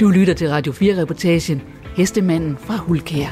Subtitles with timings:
[0.00, 1.62] Du lytter til Radio 4-reportagen
[1.96, 3.28] Hestemanden fra Hulkær.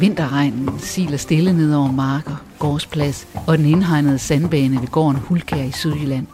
[0.00, 5.70] Vinterregnen siler stille ned over marker, gårdsplads og den indhegnede sandbane ved gården Hulkær i
[5.70, 6.26] Sydjylland.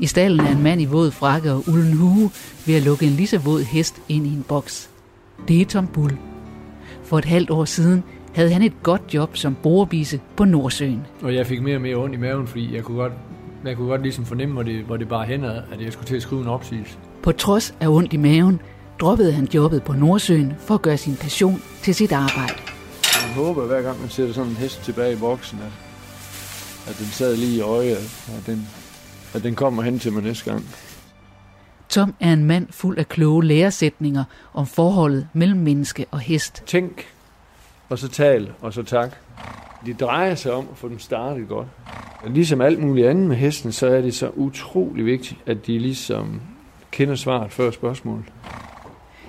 [0.00, 2.30] I stallen er en mand i våd frakke og ulden hue
[2.66, 4.90] ved at lukke en lige så våd hest ind i en boks.
[5.48, 6.16] Det er Tom Bull.
[7.04, 8.02] For et halvt år siden
[8.34, 11.06] havde han et godt job som borebise på Nordsøen.
[11.22, 13.12] Og jeg fik mere og mere ondt i maven, fordi jeg kunne godt,
[13.68, 16.16] jeg kunne godt ligesom fornemme, hvor det, hvor det bare hen at jeg skulle til
[16.16, 16.98] at skrive en opsigelse.
[17.22, 18.60] På trods af ondt i maven,
[19.00, 22.54] droppede han jobbet på Nordsøen for at gøre sin passion til sit arbejde.
[23.26, 25.72] Man håber hver gang man sætter sådan en hest tilbage i boksen, at,
[26.90, 27.96] at den sad lige i øjet,
[28.38, 28.68] at den,
[29.34, 30.64] at den kommer hen til mig næste gang.
[31.88, 34.24] Tom er en mand fuld af kloge læresætninger
[34.54, 36.62] om forholdet mellem menneske og hest.
[36.66, 37.06] Tænk,
[37.88, 39.16] og så tal, og så tak.
[39.86, 41.66] Det drejer sig om at få dem startet godt.
[42.22, 45.78] Og ligesom alt muligt andet med hesten, så er det så utrolig vigtigt, at de
[45.78, 46.40] ligesom
[46.90, 48.24] kender svaret før spørgsmålet.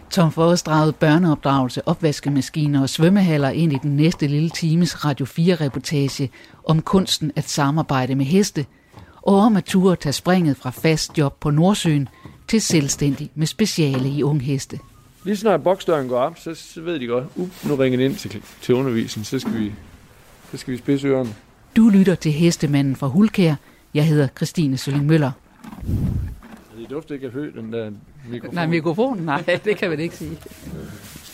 [0.09, 5.25] Tom får også draget børneopdragelse, opvaskemaskiner og svømmehaller ind i den næste lille times Radio
[5.25, 6.31] 4-reportage
[6.65, 8.65] om kunsten at samarbejde med heste,
[9.21, 12.09] og om at ture tage springet fra fast job på Nordsøen
[12.47, 14.79] til selvstændig med speciale i ungheste.
[15.23, 18.41] Lige snart boksdøren går op, så, ved de godt, uh, nu ringer det ind til,
[18.61, 19.73] til undervisningen, så skal vi,
[20.51, 21.35] så skal vi spidse ørerne.
[21.75, 23.55] Du lytter til Hestemanden fra Hulkær.
[23.93, 25.31] Jeg hedder Christine Sølling Møller.
[26.77, 27.91] Det dufter ikke af hø, den der
[28.29, 28.55] mikrofon.
[28.55, 30.37] Nej, mikrofonen, nej, det kan man ikke sige.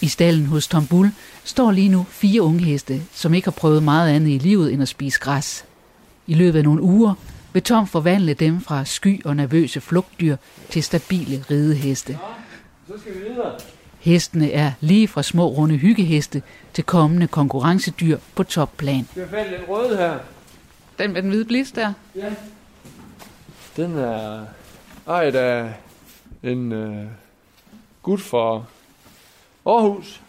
[0.01, 1.11] I stallen hos Tom Bull
[1.43, 4.81] står lige nu fire unge heste, som ikke har prøvet meget andet i livet end
[4.81, 5.65] at spise græs.
[6.27, 7.13] I løbet af nogle uger
[7.53, 10.35] vil Tom forvandle dem fra sky og nervøse flugtdyr
[10.69, 12.17] til stabile rideheste.
[12.87, 13.51] Så skal vi videre.
[14.01, 16.41] Hestene er lige fra små runde hyggeheste
[16.73, 19.07] til kommende konkurrencedyr på topplan.
[19.15, 20.19] Jeg fælde den røde her?
[20.99, 21.93] Den med den hvide blis der?
[22.15, 22.29] Ja.
[23.75, 24.45] Den er
[25.07, 25.73] ejet af
[26.43, 27.05] en uh,
[28.01, 28.63] gut fra
[29.65, 30.21] Aarhus,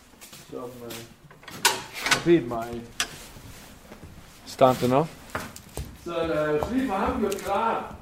[0.50, 0.92] som uh,
[1.94, 2.66] har bedt mig
[4.52, 5.08] starte den op.
[6.04, 7.94] Så lad os lige få ham gjort klar.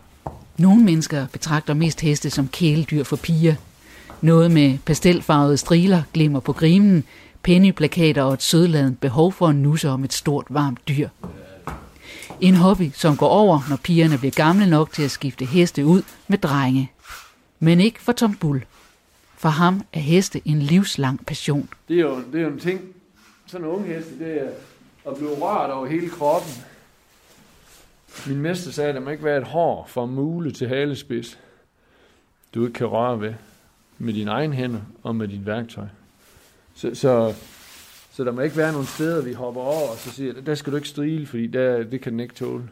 [0.58, 3.54] Nogle mennesker betragter mest heste som kæledyr for piger.
[4.22, 7.04] Noget med pastelfarvede striler glimmer på grimen,
[7.42, 11.08] pennyplakater og et sødladent behov for at nusse om et stort, varmt dyr.
[12.40, 16.02] En hobby, som går over, når pigerne bliver gamle nok til at skifte heste ud
[16.28, 16.92] med drenge.
[17.58, 18.64] Men ikke for Tom Bull.
[19.36, 21.68] For ham er heste en livslang passion.
[21.88, 22.80] Det er jo, det er jo en ting,
[23.46, 24.48] sådan en unge heste, det er
[25.10, 26.52] at blive rørt over hele kroppen.
[28.26, 31.38] Min mester sagde, at der må ikke være et hår fra mule til halespids,
[32.54, 33.34] du ikke kan røre ved
[34.00, 35.86] med dine egne hænder og med dit værktøj.
[36.74, 37.34] Så, så,
[38.12, 40.72] så der må ikke være nogle steder, vi hopper over og så siger, der skal
[40.72, 42.68] du ikke strile, fordi der, det kan den ikke tåle.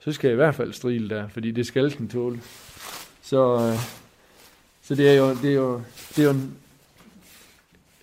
[0.00, 2.40] Så skal jeg i hvert fald strile der, fordi det skal den tåle.
[3.22, 3.78] Så, øh,
[4.82, 6.56] så det er jo, det er jo, det er jo, en,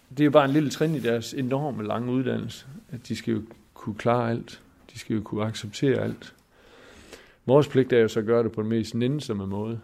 [0.10, 3.34] det er jo bare en lille trin i deres enorme lange uddannelse, at de skal
[3.34, 3.42] jo
[3.74, 4.62] kunne klare alt.
[4.94, 6.34] De skal jo kunne acceptere alt.
[7.46, 9.80] Vores pligt er jo så at gøre det på den mest nænsomme måde.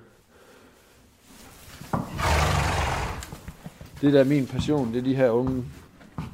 [4.02, 5.66] Det der er min passion, det er de her unge,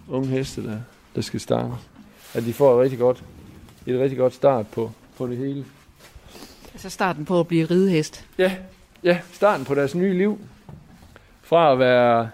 [0.09, 0.77] unge heste, der,
[1.15, 1.73] der skal starte.
[2.33, 3.23] At de får et rigtig godt,
[3.85, 5.65] et rigtig godt start på, på det hele.
[6.73, 8.25] Altså starten på at blive ridehest.
[8.37, 8.51] Ja,
[9.03, 10.39] ja, starten på deres nye liv.
[11.41, 12.29] Fra at være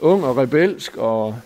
[0.00, 1.36] ung og rebelsk og,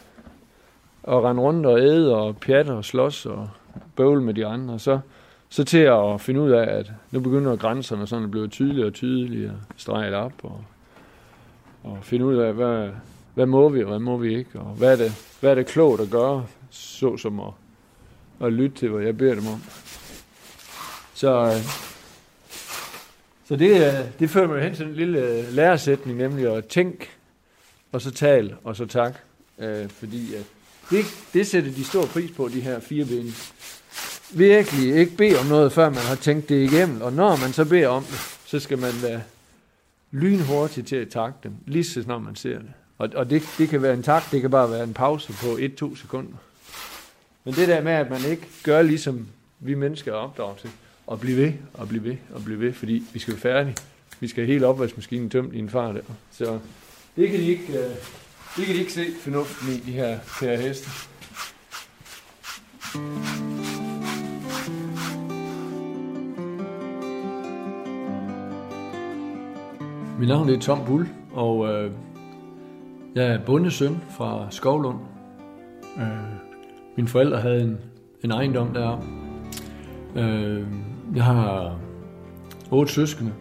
[1.02, 3.50] og rende rundt og æde og pjatte og slås og
[3.96, 4.78] bøvle med de andre.
[4.78, 5.00] Så,
[5.48, 8.94] så til at finde ud af, at nu begynder grænserne sådan at blive tydeligere og
[8.94, 10.64] tydeligere streget op og,
[11.82, 12.90] og finde ud af, hvad,
[13.34, 15.66] hvad må vi og hvad må vi ikke, og hvad er det, hvad er det
[15.66, 17.52] klogt at gøre, så som at,
[18.40, 19.62] at lytte til, hvad jeg beder dem om.
[21.14, 21.64] Så, øh,
[23.44, 27.08] så det, øh, det fører mig hen til en lille øh, læresætning, nemlig at tænke,
[27.92, 29.14] og så tal, og så tak.
[29.58, 30.44] Øh, fordi at
[30.90, 33.34] det, det sætter de stor pris på, de her fire ben.
[34.34, 37.02] Virkelig ikke bede om noget, før man har tænkt det igennem.
[37.02, 39.20] Og når man så beder om det, så skal man være
[40.10, 42.72] lynhurtigt til at takke dem, lige så snart man ser det.
[42.98, 45.46] Og, og det, det kan være en tak, det kan bare være en pause på
[45.46, 46.36] 1-2 sekunder.
[47.44, 49.28] Men det der med, at man ikke gør ligesom
[49.60, 50.70] vi mennesker er opdraget til,
[51.06, 53.76] og blive ved, og blive ved, og blive ved, fordi vi skal være færdige.
[54.20, 56.00] Vi skal have hele opvaskemaskinen tømt i en far der.
[56.30, 56.58] Så
[57.16, 57.90] det kan de ikke, øh,
[58.56, 60.90] det kan de ikke se fornuften i, de her her heste.
[70.20, 71.90] Mit navn er Tom Bull, og øh,
[73.14, 74.98] jeg er bondesøn fra Skovlund.
[75.98, 76.06] Øh,
[76.96, 77.78] mine forældre havde en,
[78.24, 79.06] en ejendom deroppe.
[80.16, 80.66] Øh,
[81.14, 81.76] jeg har
[82.70, 83.32] otte søskende.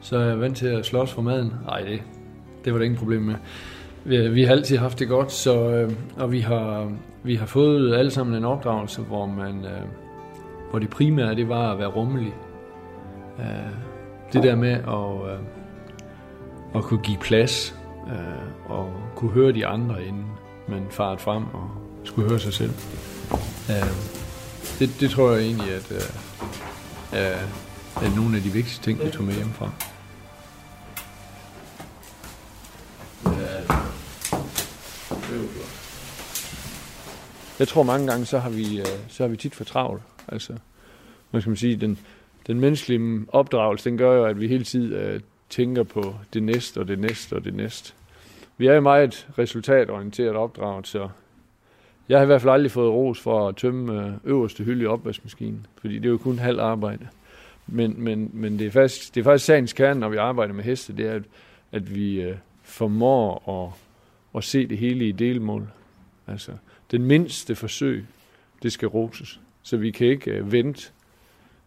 [0.00, 1.52] Så er jeg vant til at slås for maden.
[1.64, 2.02] Nej, det,
[2.64, 3.34] det var der ingen problem med.
[4.04, 6.92] Vi, vi har altid haft det godt, så, øh, og vi har,
[7.22, 9.82] vi har fået alle sammen en opdragelse, hvor man, øh,
[10.70, 12.34] hvor det primære det var at være rummelig.
[13.38, 13.74] Øh,
[14.32, 15.53] det der med at, øh,
[16.74, 17.74] at kunne give plads
[18.06, 20.26] øh, og kunne høre de andre, inden
[20.68, 21.70] man faret frem og
[22.04, 22.72] skulle høre sig selv.
[23.70, 23.94] Øh,
[24.78, 26.00] det, det tror jeg egentlig, at øh,
[27.12, 27.38] er,
[28.02, 29.70] er nogle af de vigtigste ting, vi tog med hjemmefra.
[37.58, 40.02] Jeg tror mange gange, så har vi, øh, så har vi tit for travlt.
[40.28, 40.52] Altså,
[41.30, 41.98] man skal man sige, den,
[42.46, 45.20] den menneskelige opdragelse, den gør jo, at vi hele tiden øh,
[45.54, 47.94] tænker på det næste og det næste og det næste.
[48.58, 51.08] Vi er jo meget resultatorienteret opdraget, så
[52.08, 54.86] jeg har i hvert fald aldrig fået ros for at tømme øh, øverste hylde i
[54.86, 57.08] opvaskemaskinen, fordi det er jo kun halv arbejde.
[57.66, 60.64] Men, men, men det, er faktisk, det er faktisk sagens kerne, når vi arbejder med
[60.64, 61.22] heste, det er, at,
[61.72, 63.72] at vi uh, formår at,
[64.38, 65.68] at se det hele i delmål.
[66.26, 66.52] Altså,
[66.90, 68.06] den mindste forsøg,
[68.62, 69.40] det skal roses.
[69.62, 70.90] Så vi kan ikke øh, vente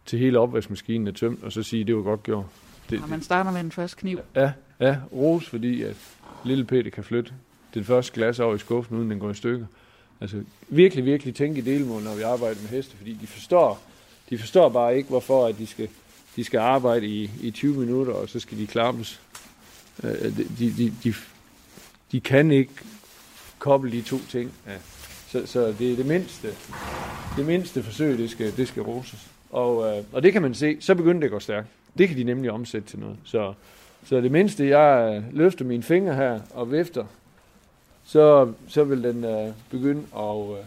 [0.06, 2.46] til hele opvaskemaskinen er tømt, og så sige, det var godt gjort.
[2.90, 4.20] Det, Når man starter med den første kniv.
[4.34, 5.96] Ja, ja, ros, fordi at
[6.44, 7.32] lille Peter kan flytte
[7.74, 9.66] den første glas over i skuffen, uden den går i stykker.
[10.20, 13.82] Altså virkelig, virkelig tænke i delmål, når vi arbejder med heste, fordi de forstår,
[14.30, 15.88] de forstår bare ikke, hvorfor at de skal,
[16.36, 19.20] de skal arbejde i, i 20 minutter, og så skal de klappes.
[20.04, 21.14] Øh, de, de, de,
[22.12, 22.72] de kan ikke
[23.58, 24.52] koble de to ting.
[24.66, 24.76] Ja.
[25.28, 26.48] Så, så det er det mindste,
[27.36, 29.26] det mindste forsøg, det skal, det skal roses.
[29.50, 31.68] Og, øh, og det kan man se, så begynder det at gå stærkt.
[31.98, 33.16] Det kan de nemlig omsætte til noget.
[33.24, 33.54] Så,
[34.04, 37.04] så det mindste, jeg øh, løfter mine fingre her og vifter,
[38.04, 40.64] så, så vil den øh, begynde at, øh,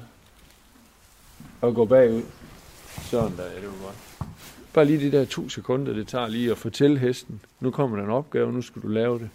[1.70, 2.22] at gå bagud.
[3.02, 4.28] Sådan der, ja, det var godt.
[4.74, 8.04] Bare lige de der to sekunder, det tager lige at fortælle hesten, nu kommer der
[8.04, 9.30] en opgave, nu skal du lave det.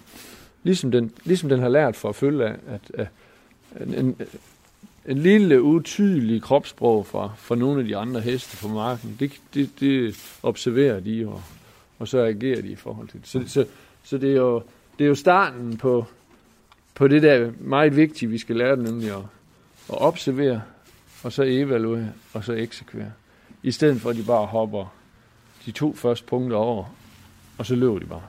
[0.63, 3.09] Ligesom den, ligesom den har lært for at følge af, at, at
[3.81, 4.17] en, en,
[5.07, 9.71] en lille utydelig kropssprog fra, fra nogle af de andre heste på marken, det, det,
[9.81, 11.43] det observerer de, og,
[11.99, 13.29] og så agerer de i forhold til det.
[13.29, 13.67] Så, så,
[14.03, 14.63] så det, er jo,
[14.99, 16.07] det er jo starten på,
[16.95, 19.23] på det der meget vigtige, vi skal lære dem, nemlig at,
[19.89, 20.63] at observere,
[21.23, 23.13] og så evaluere, og så eksekvere.
[23.63, 24.95] I stedet for, at de bare hopper
[25.67, 26.85] de to første punkter over,
[27.59, 28.23] og så løber de bare.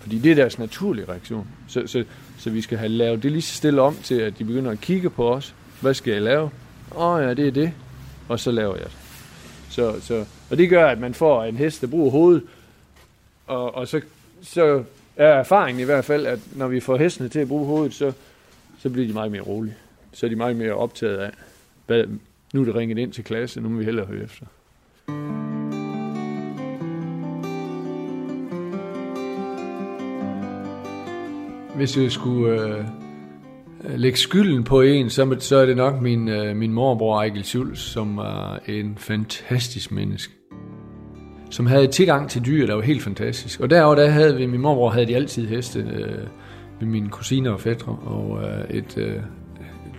[0.00, 1.48] Fordi det er deres naturlige reaktion.
[1.68, 2.04] Så, så,
[2.38, 4.80] så vi skal have lavet det lige så stille om til, at de begynder at
[4.80, 5.54] kigge på os.
[5.80, 6.50] Hvad skal jeg lave?
[6.96, 7.72] Åh oh, ja, det er det.
[8.28, 8.96] Og så laver jeg det.
[9.70, 12.42] Så, så, og det gør, at man får en hest, der bruger hovedet.
[13.46, 14.00] Og, og så,
[14.42, 14.84] så
[15.16, 18.12] er erfaringen i hvert fald, at når vi får hestene til at bruge hovedet, så,
[18.78, 19.74] så bliver de meget mere rolige.
[20.12, 21.30] Så er de meget mere optaget af,
[21.86, 22.04] hvad,
[22.54, 24.46] nu er det ringet ind til klasse, nu må vi hellere høre efter.
[31.76, 32.84] Hvis jeg skulle øh,
[33.96, 37.78] lægge skylden på en, så, så er det nok min, øh, min morbror Ejkel Schulz,
[37.78, 40.32] som er en fantastisk menneske.
[41.50, 43.60] Som havde tilgang til dyr, der var helt fantastisk.
[43.60, 46.26] Og derover der havde vi, min morbror havde de altid heste øh,
[46.80, 49.16] ved mine kusiner og fætter, og øh, et, øh,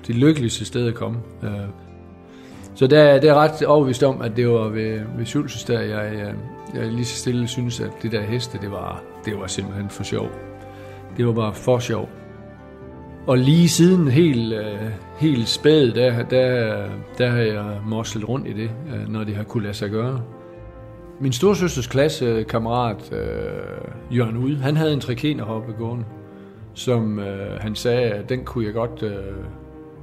[0.08, 1.18] det lykkeligste sted at komme.
[1.44, 1.50] Øh.
[2.76, 6.14] Så der, det er ret overbevist om, at det var ved, ved Schulzes, der, jeg,
[6.18, 6.34] jeg,
[6.76, 10.04] jeg lige så stille synes, at det der heste, det var, det var simpelthen for
[10.04, 10.30] sjov.
[11.18, 12.10] Det var bare for sjov.
[13.28, 14.80] Og lige siden helt, øh,
[15.18, 16.76] helt spæd, der, der,
[17.18, 20.22] der har jeg moslet rundt i det, øh, når det har kunne lade sig gøre.
[21.20, 26.06] Min storsøsters klassekammerat, øh, Jørgen Ude, han havde en trikenerhoppe gående,
[26.74, 29.12] som øh, han sagde, at den kunne jeg godt, øh,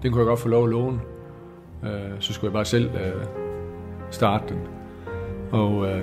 [0.02, 1.00] den kunne jeg godt få lov at låne.
[1.84, 3.24] Øh, så skulle jeg bare selv øh,
[4.10, 4.58] starte den.
[5.52, 6.02] Og, øh,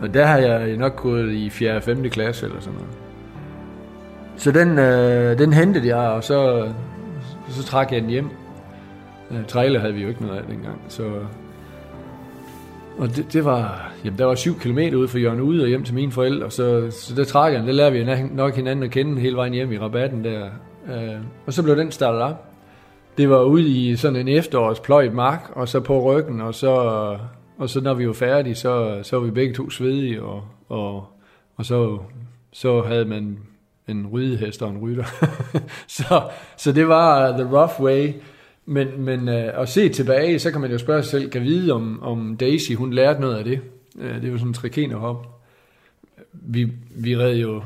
[0.00, 1.76] og der har jeg nok gået i 4.
[1.76, 2.02] og 5.
[2.02, 2.98] klasse eller sådan noget.
[4.36, 6.68] Så den, øh, den hentede jeg, og så,
[7.48, 8.28] så trak jeg den hjem.
[9.30, 11.10] Øh, trailer havde vi jo ikke noget af dengang, så...
[12.98, 15.84] Og det, det var, jamen der var syv kilometer ude fra Jørgen ude og hjem
[15.84, 19.20] til mine forældre, så, så der trak jeg den, der vi nok hinanden at kende
[19.20, 20.50] hele vejen hjem i rabatten der.
[20.88, 22.44] Øh, og så blev den startet op.
[23.18, 26.72] Det var ude i sådan en efterårspløjt mark, og så på ryggen, og så,
[27.58, 31.06] og så når vi var færdige, så, så var vi begge to svedige, og, og,
[31.56, 31.98] og så,
[32.52, 33.38] så havde man
[33.88, 35.04] en rydehest og en rytter.
[35.98, 36.22] så,
[36.56, 38.12] så det var the rough way.
[38.68, 41.72] Men, men øh, at se tilbage, så kan man jo spørge sig selv, kan vide
[41.72, 43.60] om, om Daisy, hun lærte noget af det.
[44.00, 45.26] Øh, det var sådan en trikenerhop.
[46.32, 47.62] Vi, vi red jo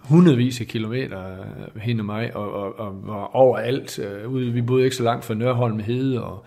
[0.00, 1.22] hundredvis af kilometer,
[1.74, 3.98] hen hende og mig, og, og, og var overalt.
[3.98, 6.44] Øh, ude, vi boede ikke så langt fra Nørholm Hede, og,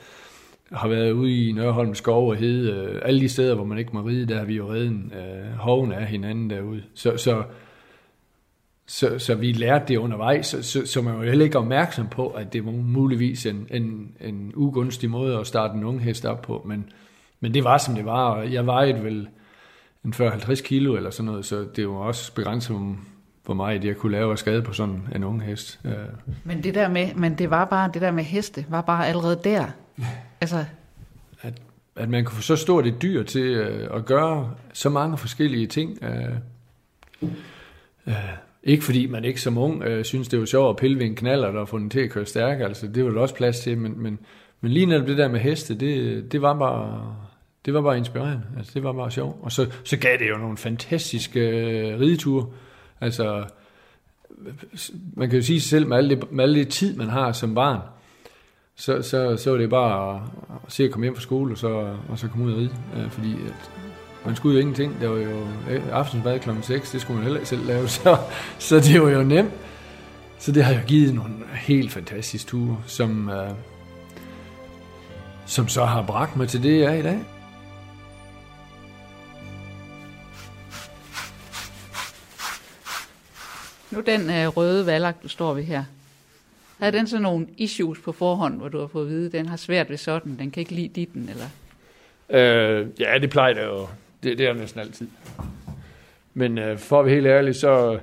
[0.73, 3.91] har været ude i Nørholm skov og hede, øh, alle de steder, hvor man ikke
[3.93, 6.83] må ride, der har vi jo redden øh, hoven af hinanden derude.
[6.93, 7.43] Så, så,
[8.85, 12.27] så, så vi lærte det undervejs, så, så, så man var heller ikke opmærksom på,
[12.27, 16.41] at det var muligvis en, en, en ugunstig måde at starte en ung hest op
[16.41, 16.89] på, men,
[17.39, 19.27] men det var som det var, og jeg vejede vel
[20.05, 22.77] en 40-50 kilo eller sådan noget, så det var også begrænset,
[23.45, 25.79] hvor meget jeg kunne lave af skade på sådan en ung hest.
[26.43, 29.39] Men det der med, men det var bare, det der med heste, var bare allerede
[29.43, 29.65] der.
[30.41, 30.65] Altså,
[31.41, 31.53] at,
[31.95, 35.67] at man kunne få så stort et dyr til øh, at gøre så mange forskellige
[35.67, 36.03] ting.
[36.03, 36.35] Øh,
[38.07, 38.13] øh,
[38.63, 41.15] ikke fordi man ikke som ung øh, synes, det var sjovt at pille ved en
[41.15, 43.77] knaller og få den til at køre stærk, altså det var der også plads til,
[43.77, 44.19] men, men,
[44.61, 47.15] men lige netop det der med heste, det, det var bare
[47.65, 49.37] det var bare inspirerende, altså det var bare sjovt.
[49.41, 52.45] Og så, så gav det jo nogle fantastiske øh, rideture,
[53.01, 53.43] altså
[55.13, 57.55] man kan jo sige selv, med alle, det, med alle det tid, man har som
[57.55, 57.79] barn,
[58.75, 60.21] så, så, så var det bare at,
[60.65, 62.75] at se at komme hjem fra skole, og så, og så komme ud og ride.
[62.97, 63.82] Øh, fordi at
[64.25, 65.01] man skulle jo ingenting.
[65.01, 66.49] Der var jo øh, aftensbad kl.
[66.61, 68.17] 6, det skulle man heller ikke selv lave, så,
[68.59, 69.53] så det var jo nemt.
[70.39, 73.49] Så det har jo givet nogle helt fantastiske ture, som, øh,
[75.45, 77.19] som så har bragt mig til det, jeg er i dag.
[83.91, 85.83] Nu den øh, røde valak, du står ved her,
[86.79, 89.45] havde den så nogle issues på forhånd, hvor du har fået at vide, at den
[89.45, 91.45] har svært ved sådan, den kan ikke lide ditten, eller?
[92.29, 93.87] Øh, ja, det plejer det jo.
[94.23, 95.07] Det, det er næsten altid.
[96.33, 97.99] Men øh, for at være helt ærlig, så,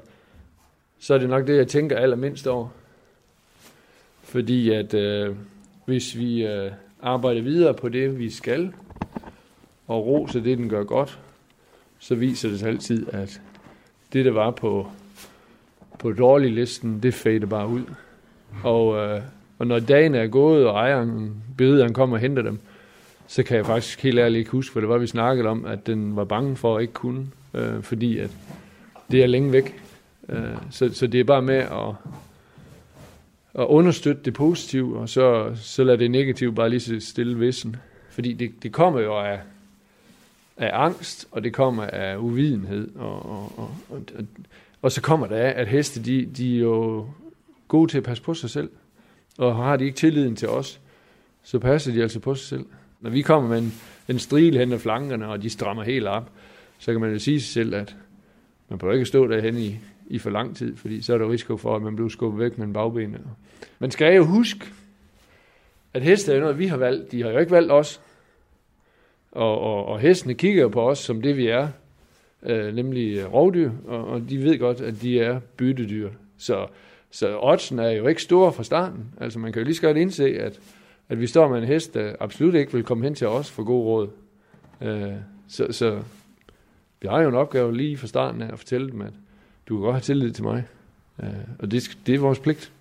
[0.98, 2.68] så er det nok det, jeg tænker allermindst over.
[4.22, 5.34] Fordi at øh,
[5.84, 6.72] hvis vi øh,
[7.02, 8.72] arbejder videre på det, vi skal,
[9.86, 11.18] og roser det, den gør godt,
[11.98, 13.40] så viser det sig altid, at
[14.12, 14.90] det, der var på,
[15.98, 17.84] på dårlig listen, det fader bare ud.
[18.64, 19.22] Og, øh,
[19.58, 22.58] og når dagen er gået, og ejeren, bederen kommer og henter dem,
[23.30, 25.86] så kan jeg faktisk helt ærligt ikke huske, for det var, vi snakkede om, at
[25.86, 28.30] den var bange for at ikke kunne, øh, fordi at
[29.10, 29.82] det er længe væk.
[30.28, 31.94] Øh, så, så det er bare med at,
[33.54, 37.76] at understøtte det positive, og så, så lade det negative bare lige så stille vissen.
[38.10, 39.40] Fordi det, det kommer jo af,
[40.56, 44.24] af angst, og det kommer af uvidenhed, og, og, og, og, og,
[44.82, 47.06] og så kommer det af, at heste, de, de er jo
[47.68, 48.70] gode til at passe på sig selv,
[49.38, 50.80] og har de ikke tilliden til os,
[51.42, 52.64] så passer de altså på sig selv.
[53.00, 53.72] Når vi kommer med en,
[54.08, 56.30] en stril hen ad flankerne, og de strammer helt op,
[56.78, 57.96] så kan man jo sige sig selv, at
[58.68, 61.56] man prøver ikke stå derhen i, i for lang tid, fordi så er der risiko
[61.56, 63.16] for, at man bliver skubbet væk med en bagben.
[63.78, 64.66] Man skal jo huske,
[65.94, 67.12] at heste er noget, vi har valgt.
[67.12, 68.00] De har jo ikke valgt os.
[69.32, 71.68] Og, og, og hestene kigger jo på os som det, vi er,
[72.42, 76.10] øh, nemlig rovdyr, og, og de ved godt, at de er byttedyr.
[76.38, 76.66] Så,
[77.10, 79.04] så oddsen er jo ikke store fra starten.
[79.20, 80.60] Altså man kan jo lige så godt indse, at
[81.10, 83.62] at vi står med en hest, der absolut ikke vil komme hen til os for
[83.62, 84.08] god råd.
[84.80, 85.12] Øh,
[85.48, 86.02] så, så
[87.00, 89.12] vi har jo en opgave lige fra starten af at fortælle dem, at
[89.68, 90.64] du kan godt have tillid til mig.
[91.22, 92.72] Øh, og det, det er vores pligt.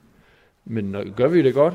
[0.65, 1.73] Men når gør vi det godt,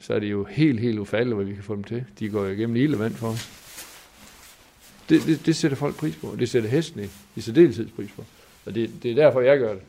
[0.00, 2.04] så er det jo helt, helt ufatteligt, hvad vi kan få dem til.
[2.18, 3.50] De går jo igennem ilde vand for os.
[5.08, 8.10] Det, det, det sætter folk pris på, og det sætter hesten i, i særdeleshed pris
[8.16, 8.24] på.
[8.66, 9.82] Og det, det er derfor, jeg gør det.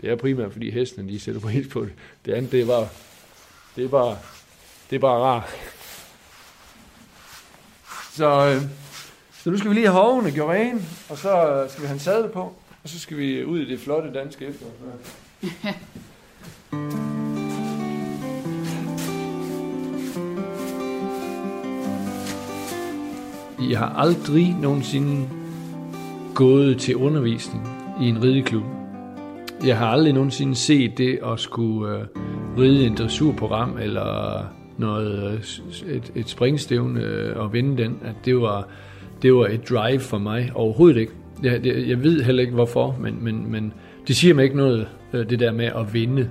[0.00, 1.92] Det er primært, fordi hestene de sætter pris på det.
[2.24, 2.88] Det andet, det er bare,
[3.76, 4.18] det er bare
[4.94, 5.50] det er bare rart.
[8.12, 8.62] Så, øh,
[9.42, 12.00] så nu skal vi lige have hovene gjort ren, og så skal vi have en
[12.00, 12.40] sadel på,
[12.82, 14.66] og så skal vi ud i det flotte danske efter.
[23.70, 25.28] Jeg har aldrig nogensinde
[26.34, 27.68] gået til undervisning
[28.02, 28.64] i en rideklub.
[29.64, 32.06] Jeg har aldrig nogensinde set det at skulle øh,
[32.58, 34.44] ride en dressurprogram eller
[34.78, 38.68] noget, øh, et, et springstævne øh, og vinde den, at det var,
[39.22, 40.50] det var et drive for mig.
[40.54, 41.12] Overhovedet ikke.
[41.42, 43.72] Jeg, jeg, jeg ved heller ikke hvorfor, men, men, men
[44.08, 46.30] det siger mig ikke noget, øh, det der med at vinde.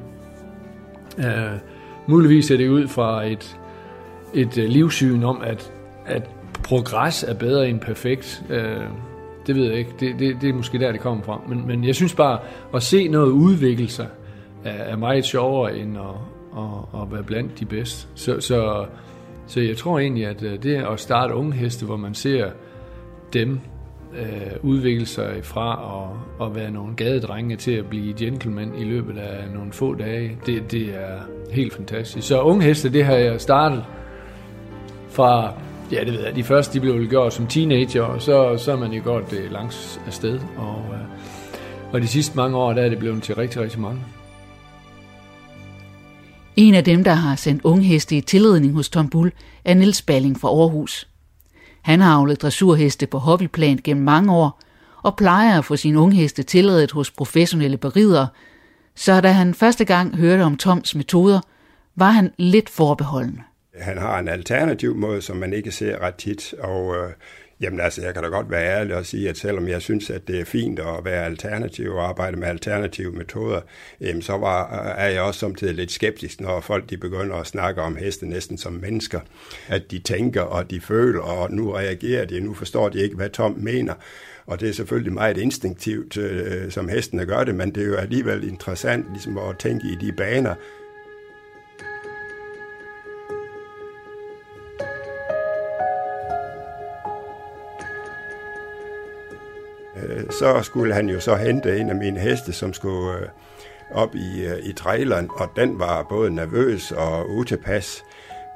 [1.17, 1.23] Uh,
[2.07, 3.57] muligvis er det ud fra et,
[4.33, 5.73] et livssyn om, at,
[6.05, 6.29] at
[6.63, 8.43] progress er bedre end perfekt.
[8.49, 8.55] Uh,
[9.47, 9.91] det ved jeg ikke.
[9.99, 11.41] Det, det, det er måske der, det kommer fra.
[11.47, 12.39] Men, men jeg synes bare,
[12.75, 14.07] at se noget udvikle sig,
[14.63, 18.07] er, er meget sjovere end at, og, og være blandt de bedste.
[18.15, 18.85] Så, så,
[19.47, 22.49] så jeg tror egentlig, at øh, det at starte unge heste, hvor man ser
[23.33, 23.59] dem
[24.17, 25.79] øh, udvikle sig fra
[26.39, 30.37] at, at være nogle gadedrenge til at blive gentleman i løbet af nogle få dage,
[30.45, 31.19] det, det er
[31.51, 32.27] helt fantastisk.
[32.27, 33.85] Så unge heste, det har jeg startet
[35.09, 35.53] fra,
[35.91, 38.77] ja det ved jeg, de første de blev gjort som teenager, og så, så er
[38.77, 40.39] man jo godt det langs afsted.
[40.57, 44.01] Og, øh, og de sidste mange år, der er det blevet til rigtig, rigtig mange.
[46.55, 49.31] En af dem, der har sendt ungheste i tilredning hos Tom Bull,
[49.65, 51.07] er Niels Balling fra Aarhus.
[51.81, 54.61] Han har avlet dressurheste på hobbyplan gennem mange år,
[55.03, 58.27] og plejer at få sine ungheste tilredet hos professionelle beridere,
[58.95, 61.39] så da han første gang hørte om Toms metoder,
[61.95, 63.39] var han lidt forbeholden.
[63.79, 67.09] Han har en alternativ måde, som man ikke ser ret tit, og øh,
[67.63, 70.27] Jamen altså, jeg kan da godt være ærlig og sige, at selvom jeg synes, at
[70.27, 73.61] det er fint at være alternativ og arbejde med alternative metoder,
[74.01, 77.81] jamen, så var, er jeg også samtidig lidt skeptisk, når folk de begynder at snakke
[77.81, 79.19] om heste næsten som mennesker.
[79.67, 83.29] At de tænker og de føler, og nu reagerer de, nu forstår de ikke, hvad
[83.29, 83.93] Tom mener.
[84.45, 87.95] Og det er selvfølgelig meget instinktivt, øh, som hestene gør det, men det er jo
[87.95, 90.55] alligevel interessant ligesom at tænke i de baner.
[100.39, 103.27] Så skulle han jo så hente en af mine heste, som skulle øh,
[103.91, 108.03] op i, øh, i traileren, og den var både nervøs og utilpas.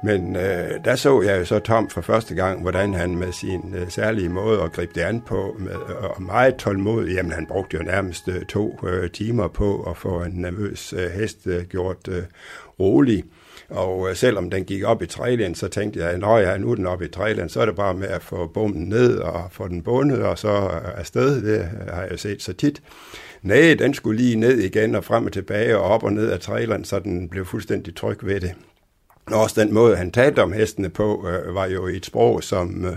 [0.02, 3.74] Men øh, der så jeg jo så Tom for første gang, hvordan han med sin
[3.74, 7.76] øh, særlige måde at gribe det an på, med, og meget tålmodig, jamen han brugte
[7.76, 12.08] jo nærmest øh, to øh, timer på at få en nervøs øh, hest øh, gjort
[12.08, 12.22] øh,
[12.80, 13.24] rolig.
[13.70, 16.74] Og øh, selvom den gik op i trailen, så tænkte jeg, at ja, nu er
[16.74, 19.68] den op i trailen, så er det bare med at få bomben ned og få
[19.68, 21.42] den bundet, og så øh, afsted.
[21.42, 22.82] Det øh, har jeg set så tit.
[23.42, 26.40] Nej, den skulle lige ned igen og frem og tilbage og op og ned af
[26.40, 28.54] traileren, så den blev fuldstændig tryg ved det.
[29.26, 32.84] Og også den måde, han talte om hestene på, øh, var jo et sprog, som,
[32.84, 32.96] øh,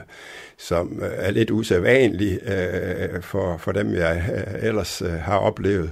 [0.57, 5.91] som øh, er lidt usædvanligt øh, for, for dem, jeg øh, ellers øh, har oplevet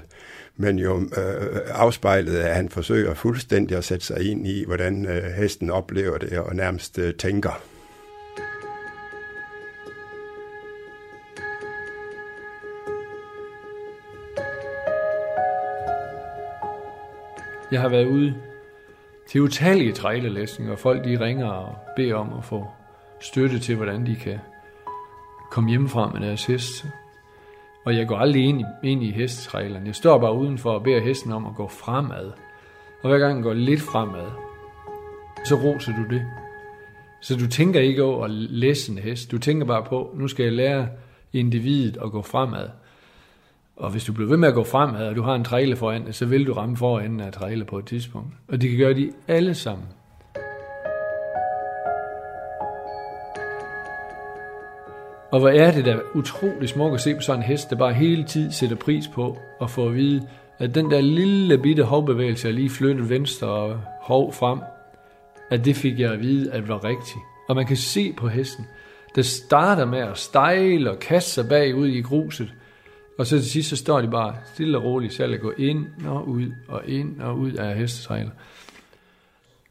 [0.61, 5.23] men jo øh, afspejlet, at han forsøger fuldstændig at sætte sig ind i, hvordan øh,
[5.23, 7.61] hesten oplever det og nærmest øh, tænker.
[17.71, 18.35] Jeg har været ude
[19.27, 22.67] til utallige trailerlæsninger, og folk de ringer og beder om at få
[23.19, 24.39] støtte til, hvordan de kan
[25.51, 26.85] komme hjemmefra med deres hest.
[27.89, 29.85] Og jeg går aldrig ind i, ind i hestreglerne.
[29.85, 32.31] Jeg står bare udenfor og beder hesten om at gå fremad.
[33.03, 34.31] Og hver gang den går lidt fremad,
[35.45, 36.25] så roser du det.
[37.21, 39.31] Så du tænker ikke over at læse en hest.
[39.31, 40.87] Du tænker bare på, nu skal jeg lære
[41.33, 42.69] individet at gå fremad.
[43.75, 46.13] Og hvis du bliver ved med at gå fremad, og du har en trailer foran
[46.13, 48.33] så vil du ramme foran af trailer på et tidspunkt.
[48.47, 49.87] Og det kan gøre de alle sammen.
[55.31, 57.93] Og hvor er det da utrolig smukt at se på sådan en hest, der bare
[57.93, 62.47] hele tiden sætter pris på at få at vide, at den der lille bitte hovbevægelse,
[62.47, 64.59] jeg lige flyttede venstre og hov frem,
[65.51, 67.17] at det fik jeg at vide, at det var rigtigt.
[67.47, 68.65] Og man kan se på hesten,
[69.15, 72.53] der starter med at stejle og kaste sig bagud i gruset,
[73.17, 75.87] og så til sidst, så står de bare stille og roligt selv at gå ind
[76.05, 78.31] og ud og ind og ud af hestetræner.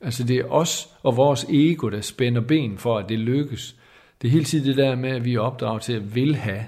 [0.00, 3.74] Altså det er os og vores ego, der spænder ben for, at det lykkes.
[4.22, 6.64] Det er hele tiden det der med, at vi er opdraget til at vil have,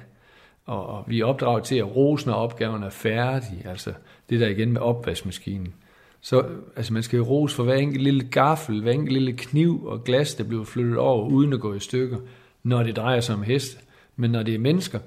[0.67, 3.63] og vi er opdraget til at rose, når opgaven er færdig.
[3.65, 3.93] Altså
[4.31, 5.75] det der igen med opvaskemaskinen.
[6.21, 6.45] Så
[6.77, 10.05] altså man skal jo rose for hver enkelt lille gaffel, hver enkelt lille kniv og
[10.05, 12.19] glas, der bliver flyttet over, uden at gå i stykker,
[12.63, 13.79] når det drejer sig om heste.
[14.17, 14.99] Men når det er mennesker,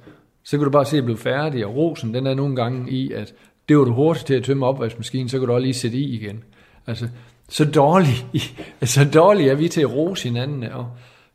[0.44, 2.92] så kan du bare se, at det blev færdig, og rosen, den er nogle gange
[2.92, 3.34] i, at
[3.70, 6.16] det var du hurtigt til at tømme opvaskemaskinen, så kan du også lige sætte i
[6.16, 6.44] igen.
[6.88, 7.08] Altså,
[7.50, 8.16] så dårlig,
[8.84, 10.64] så dårlig er vi til at rose hinanden.
[10.64, 10.88] Og,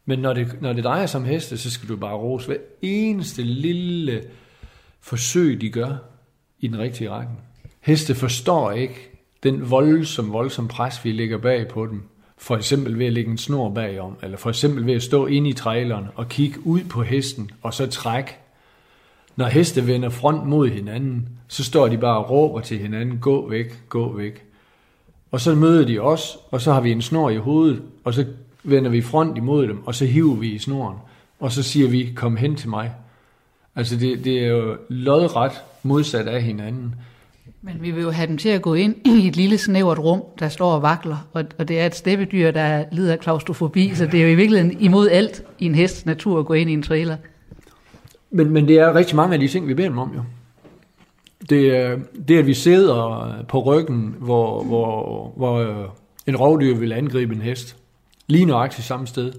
[0.09, 2.57] men når det, når det drejer sig om heste, så skal du bare rose hver
[2.83, 4.23] eneste lille
[5.01, 5.97] forsøg, de gør
[6.61, 7.41] i den rigtige retning.
[7.81, 9.11] Heste forstår ikke
[9.43, 12.03] den voldsom, voldsom pres, vi lægger bag på dem.
[12.39, 15.51] For eksempel ved at lægge en snor bagom, eller for eksempel ved at stå inde
[15.51, 18.37] i traileren og kigge ud på hesten, og så trække.
[19.37, 23.49] Når heste vender front mod hinanden, så står de bare og råber til hinanden, gå
[23.49, 24.45] væk, gå væk.
[25.31, 28.27] Og så møder de os, og så har vi en snor i hovedet, og så
[28.71, 30.97] vender vi front imod dem, og så hiver vi i snoren,
[31.41, 32.93] og så siger vi, kom hen til mig.
[33.77, 35.53] Altså det, det er jo lodret
[35.83, 36.95] modsat af hinanden.
[37.63, 40.23] Men vi vil jo have dem til at gå ind i et lille snævert rum,
[40.39, 44.07] der står og vakler, og, og det er et steppedyr, der lider af klaustrofobi, så
[44.07, 46.73] det er jo i virkeligheden imod alt i en hests natur at gå ind i
[46.73, 47.17] en trailer.
[48.31, 50.23] Men, men det er rigtig mange af de ting, vi beder dem om jo.
[51.51, 51.97] Det er,
[52.29, 55.89] det, at vi sidder på ryggen, hvor, hvor, hvor øh,
[56.27, 57.77] en rovdyr vil angribe en hest,
[58.29, 59.33] lige nøjagtigt samme sted.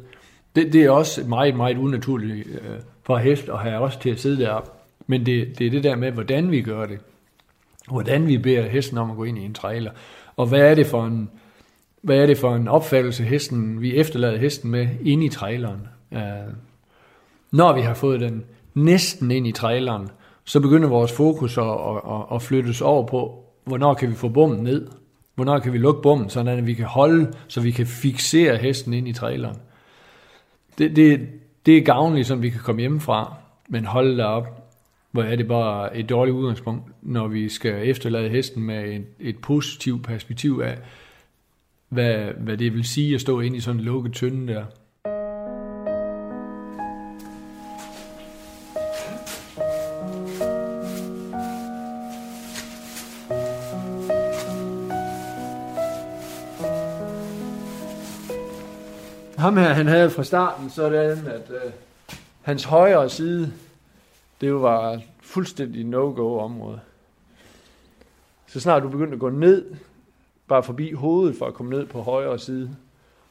[0.56, 4.20] Det, det er også meget, meget unaturligt øh, for hest at have også til at
[4.20, 4.72] sidde deroppe.
[5.08, 7.00] Men det, det er det der med, hvordan vi gør det.
[7.92, 9.92] Hvordan vi beder hesten om at gå ind i en trailer.
[10.36, 11.30] Og hvad er det for en,
[12.02, 15.88] hvad er det for en opfattelse, hesten, vi efterlader hesten med inde i traileren.
[16.14, 16.22] Øh,
[17.52, 20.10] når vi har fået den næsten ind i traileren,
[20.44, 24.30] så begynder vores fokus at, at, at, at flyttes over på, hvornår kan vi få
[24.30, 24.88] bommen ned?
[25.40, 28.94] Hvornår kan vi lukke bommen, sådan at vi kan holde, så vi kan fixere hesten
[28.94, 29.58] ind i traileren.
[30.78, 31.28] Det, det,
[31.66, 33.34] det er gavnligt, som vi kan komme hjemmefra,
[33.70, 34.72] men holde der op,
[35.12, 39.38] hvor er det bare et dårligt udgangspunkt, når vi skal efterlade hesten med et, et
[39.38, 40.78] positivt perspektiv af,
[41.90, 44.66] hvad, hvad det vil sige at stå ind i sådan en lukket tynde der.
[59.40, 61.72] Ham her, han havde fra starten sådan, at øh,
[62.42, 63.52] hans højre side,
[64.42, 66.80] det var fuldstændig no-go område.
[68.48, 69.66] Så snart du begyndte at gå ned,
[70.48, 72.70] bare forbi hovedet for at komme ned på højre side,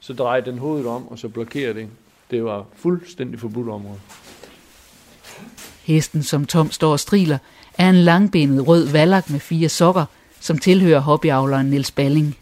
[0.01, 1.88] så drej den hovedet om, og så blokerer det.
[2.31, 4.01] Det var fuldstændig forbudt område.
[5.83, 7.38] Hesten, som Tom står og striler,
[7.79, 10.05] er en langbenet rød vallak med fire sokker,
[10.40, 12.37] som tilhører hobbyavleren Niels Balling.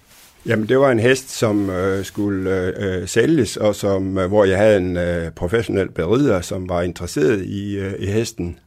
[0.47, 4.45] Jamen, det var en hest, som øh, skulle øh, øh, sælges, og som, øh, hvor
[4.45, 8.59] jeg havde en øh, professionel berider, som var interesseret i, øh, i hesten.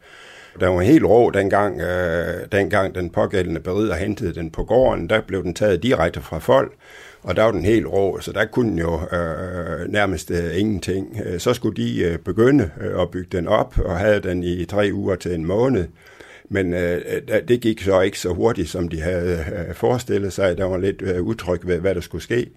[0.59, 5.09] Den var helt rå dengang, øh, dengang den pågældende berider hentede den på gården.
[5.09, 6.73] Der blev den taget direkte fra folk,
[7.23, 11.21] og der var den helt rå, så der kunne den jo øh, nærmest øh, ingenting.
[11.25, 14.65] Øh, så skulle de øh, begynde øh, at bygge den op, og havde den i
[14.65, 15.85] tre uger til en måned.
[16.49, 20.57] Men øh, det gik så ikke så hurtigt, som de havde øh, forestillet sig.
[20.57, 22.49] Der var lidt øh, utryg ved, hvad der skulle ske.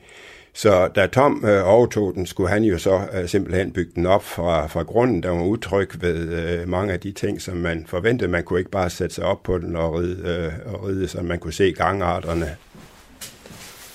[0.54, 4.24] Så da Tom øh, overtog den, skulle han jo så øh, simpelthen bygge den op
[4.24, 5.22] fra, fra grunden.
[5.22, 8.30] Der var utryg ved øh, mange af de ting, som man forventede.
[8.30, 11.22] Man kunne ikke bare sætte sig op på den og ride, øh, og ride så
[11.22, 12.56] man kunne se gangarterne.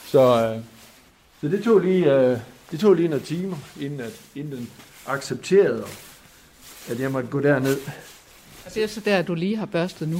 [0.05, 0.63] Så, øh,
[1.41, 2.38] så det, tog lige, øh,
[2.71, 4.69] det tog lige nogle timer, inden, at, inden den
[5.07, 5.83] accepterede,
[6.89, 7.77] at jeg måtte gå derned.
[8.73, 10.17] Det er så der, du lige har børstet nu?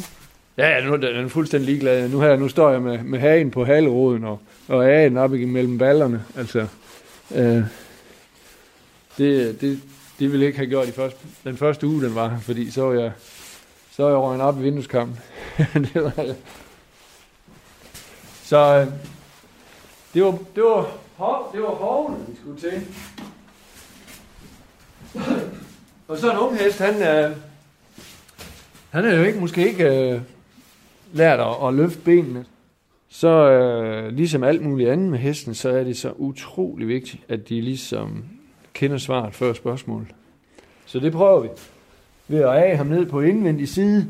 [0.58, 2.10] Ja, ja nu er den fuldstændig ligeglad.
[2.10, 5.78] Nu, her, nu står jeg med, med hagen på haleroden og, og agen op mellem
[5.78, 6.24] ballerne.
[6.38, 6.68] Altså,
[7.36, 7.64] øh,
[9.18, 9.82] det, det,
[10.20, 12.82] det ville jeg ikke have gjort i første, den første uge, den var fordi så
[12.82, 13.12] var jeg,
[13.92, 15.20] så var jeg røgnet op i vindueskampen.
[15.94, 16.36] det var,
[18.44, 18.88] så øh,
[20.14, 22.88] det var, det var, hov, det var hovene, vi skulle til.
[26.08, 27.38] og så en ung hest, han, øh,
[28.98, 30.22] han er jo ikke, måske ikke øh,
[31.14, 32.46] lært at, at løfte benene.
[33.10, 37.50] Så øh, ligesom alt muligt andet med hesten, så er det så utrolig vigtigt, at
[37.50, 38.26] de ligesom
[38.74, 40.08] kender svaret før spørgsmålet.
[40.86, 41.48] Så det prøver vi.
[42.28, 44.08] Ved at af ham ned på indvendig side,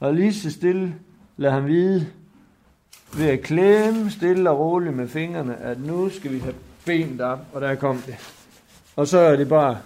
[0.00, 0.94] og lige så stille
[1.36, 2.06] lade ham vide,
[3.16, 6.54] ved at klemme stille og roligt med fingrene, at nu skal vi have
[6.86, 8.14] benet op, og der kom det.
[8.96, 9.78] Og så er det bare,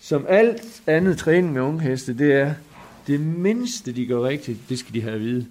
[0.00, 2.54] som alt andet træning med unge heste, det er,
[3.06, 5.46] det mindste, de gør rigtigt, det skal de have at vide.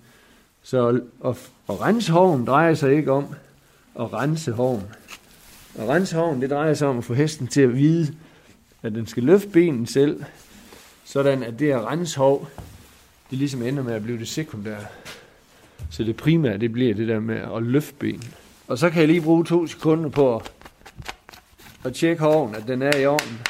[0.64, 0.88] Så
[1.26, 1.30] at,
[1.70, 3.26] at, rense hoven drejer sig ikke om
[4.00, 4.84] at rense hoven.
[5.76, 8.16] At rense hoven, det drejer sig om at få hesten til at vide,
[8.84, 10.24] at den skal løfte benen selv,
[11.06, 12.48] sådan at det at rense hov,
[13.30, 14.86] det ligesom ender med at blive det sekundære.
[15.90, 18.34] Så det primære, det bliver det der med at løfte benen.
[18.68, 20.52] Og så kan jeg lige bruge to sekunder på at,
[21.84, 23.42] at tjekke hoven, at den er i orden.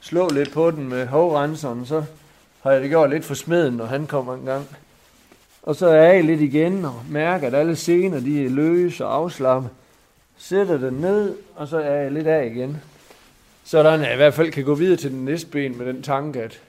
[0.00, 2.04] Slå lidt på den med hovrenseren, så
[2.62, 4.66] har jeg det gjort lidt for smeden, når han kommer en gang.
[5.62, 9.14] Og så er jeg lidt igen og mærker, at alle scener de er løse og
[9.14, 9.70] afslappet.
[10.38, 12.76] Sætter den ned, og så er jeg lidt af igen.
[13.64, 16.02] Sådan at jeg i hvert fald kan gå videre til den næste ben med den
[16.02, 16.60] tanke, at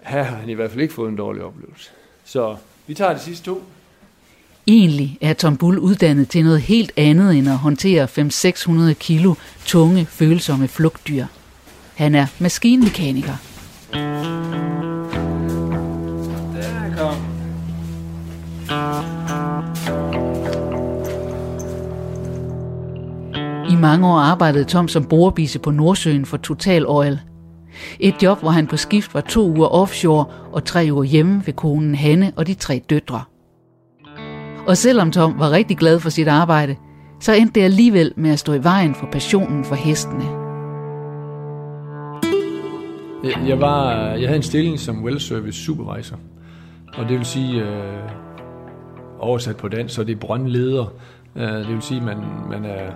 [0.00, 1.90] her har han i hvert fald ikke fået en dårlig oplevelse.
[2.24, 3.62] Så vi tager de sidste to.
[4.66, 10.06] Egentlig er Tom Bull uddannet til noget helt andet end at håndtere 5-600 kilo tunge,
[10.06, 11.24] følsomme flugtdyr.
[11.94, 13.49] Han er maskinmekaniker.
[13.92, 13.96] I
[23.74, 27.20] mange år arbejdede Tom som borebise på Nordsøen for Total Oil.
[28.00, 31.52] Et job, hvor han på skift var to uger offshore og tre uger hjemme ved
[31.52, 33.22] konen Hanne og de tre døtre.
[34.66, 36.76] Og selvom Tom var rigtig glad for sit arbejde,
[37.20, 40.39] så endte det alligevel med at stå i vejen for passionen for hestene.
[43.24, 46.16] Øh, jeg, var, jeg havde en stilling som well service supervisor,
[46.94, 48.10] og det vil sige, øh,
[49.18, 50.92] oversat på dansk, så det er brøndleder.
[51.36, 52.16] Øh, det vil sige, man,
[52.50, 52.92] man er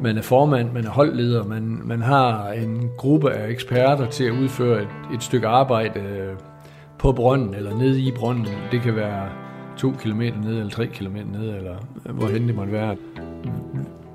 [0.00, 4.30] man er formand, man er holdleder, man, man har en gruppe af eksperter til at
[4.30, 6.32] udføre et, et stykke arbejde øh,
[6.98, 8.46] på brønden eller nede i brønden.
[8.72, 9.28] Det kan være
[9.76, 11.74] to kilometer ned eller tre kilometer ned, eller
[12.08, 12.96] øh, hvorhen det måtte være.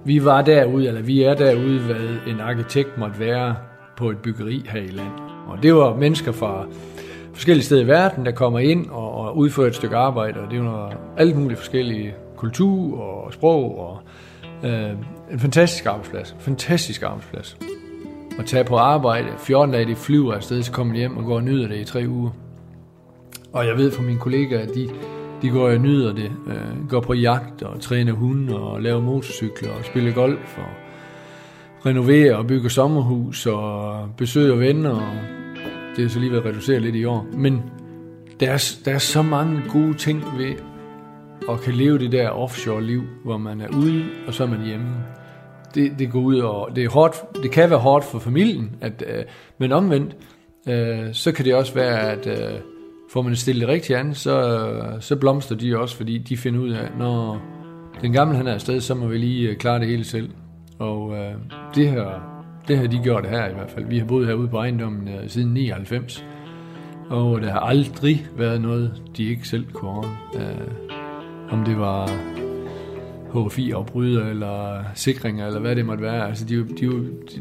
[0.05, 3.55] Vi var derude, eller vi er derude, hvad en arkitekt måtte være
[3.99, 5.11] på et byggeri her i land.
[5.47, 6.65] Og det var mennesker fra
[7.33, 10.61] forskellige steder i verden, der kommer ind og, og udfører et stykke arbejde, og det
[10.61, 14.01] var alt muligt forskellige kultur og sprog og
[14.63, 14.89] øh,
[15.31, 16.35] en fantastisk arbejdsplads.
[16.39, 17.57] Fantastisk arbejdsplads.
[18.39, 21.35] At tage på arbejde, 14 dage de flyver afsted, så kommer de hjem og går
[21.35, 22.29] og nyder det i tre uger.
[23.53, 24.89] Og jeg ved fra mine kollegaer, at de,
[25.41, 26.31] de går og nyder det.
[26.47, 30.88] Øh, går på jagt og træner hunde og laver motorcykler og spiller golf og
[31.85, 34.89] renoverer og bygger sommerhus og besøger venner.
[34.89, 35.13] Og
[35.95, 37.27] det er så lige ved at reducere lidt i år.
[37.33, 37.63] Men
[38.39, 40.53] der er, der er så mange gode ting ved
[41.49, 44.87] at kan leve det der offshore-liv, hvor man er ude, og så er man hjemme.
[45.75, 49.03] Det, det går ud og det er hårdt, det kan være hårdt for familien, at,
[49.07, 49.23] øh,
[49.57, 50.15] men omvendt,
[50.69, 52.59] øh, så kan det også være, at øh,
[53.11, 56.59] får man stillet det rigtigt an, så, øh, så blomster de også, fordi de finder
[56.59, 57.41] ud af, når
[58.01, 60.29] den gamle han er afsted, så må vi lige øh, klare det hele selv.
[60.79, 61.33] Og øh,
[61.75, 63.85] det her, det har de gjort her i hvert fald.
[63.85, 66.25] Vi har boet herude på ejendommen øh, siden 99,
[67.09, 70.11] og der har aldrig været noget, de ikke selv kunne ordne.
[70.35, 70.89] Øh,
[71.51, 72.09] om det var
[73.33, 76.27] HFI-afbryder eller sikringer, eller hvad det måtte være.
[76.27, 76.89] Altså, de, de,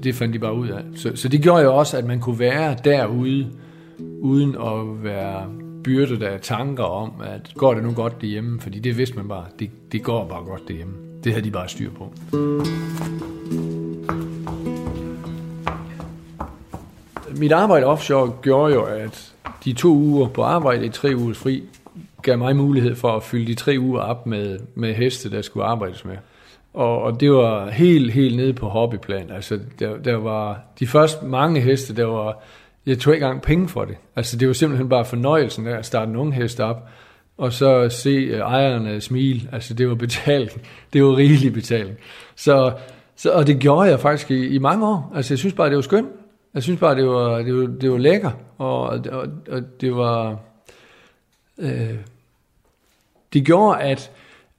[0.03, 0.83] det fandt de bare ud af.
[0.95, 3.47] Så, så det gjorde jo også, at man kunne være derude,
[4.21, 5.47] uden at være
[5.85, 8.61] byrdet af tanker om, at går det nu godt derhjemme?
[8.61, 11.08] Fordi det vidste man bare, det, det går bare godt derhjemme.
[11.29, 12.13] Det havde de bare styr på.
[17.37, 19.33] Mit arbejde offshore gjorde jo, at
[19.65, 21.63] de to uger på arbejde i tre uger fri,
[22.23, 25.67] gav mig mulighed for at fylde de tre uger op med, med heste, der skulle
[25.67, 26.17] arbejdes med.
[26.75, 29.31] Og, og det var helt, helt nede på hobbyplan.
[29.31, 32.43] Altså, der, der var de første mange heste, der var,
[32.87, 33.97] jeg tog ikke engang penge for det.
[34.17, 36.89] Altså, det var simpelthen bare fornøjelsen af at starte en ung hest op,
[37.39, 39.49] og så se øh, ejerne smile.
[39.53, 40.63] Altså, det var betaling.
[40.93, 41.97] Det var rigelig betaling.
[42.37, 42.73] Så,
[43.17, 45.13] så, og det gjorde jeg faktisk i, i mange år.
[45.15, 46.09] Altså, jeg synes bare, det var skønt.
[46.55, 50.39] Jeg synes bare, det var, det var, det var lækker, og, og, og det var...
[51.59, 51.95] Øh,
[53.33, 54.11] det gjorde, at,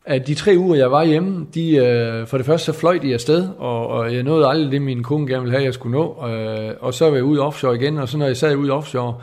[0.05, 3.13] at de tre uger, jeg var hjemme, de, øh, for det første så fløj de
[3.13, 6.27] afsted, og, og jeg nåede aldrig det, min kone gerne ville have, jeg skulle nå.
[6.27, 9.21] Øh, og så var jeg ude offshore igen, og så når jeg sad ude offshore,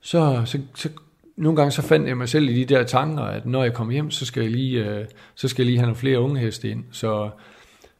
[0.00, 0.88] så, så, så
[1.36, 3.92] nogle gange så fandt jeg mig selv i de der tanker, at når jeg kommer
[3.92, 6.70] hjem, så skal jeg lige, øh, så skal jeg lige have nogle flere unge heste
[6.70, 6.84] ind.
[6.92, 7.30] Så,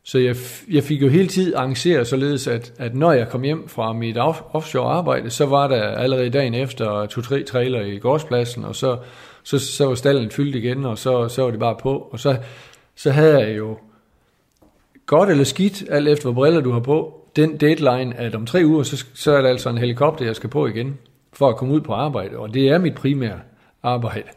[0.05, 0.37] så jeg,
[0.71, 4.16] jeg fik jo hele tiden arrangeret således, at, at når jeg kom hjem fra mit
[4.53, 8.99] offshore arbejde, så var der allerede dagen efter to-tre trailer i gårdspladsen, og så,
[9.42, 12.09] så, så var stallen fyldt igen, og så, så var det bare på.
[12.12, 12.37] Og så,
[12.97, 13.79] så havde jeg jo
[15.07, 18.62] godt eller skidt, alt efter hvor briller du har på, den deadline, at om tre
[18.64, 20.99] uger, så, så er der altså en helikopter, jeg skal på igen,
[21.33, 22.37] for at komme ud på arbejde.
[22.37, 23.40] Og det er mit primære
[23.83, 24.29] arbejde.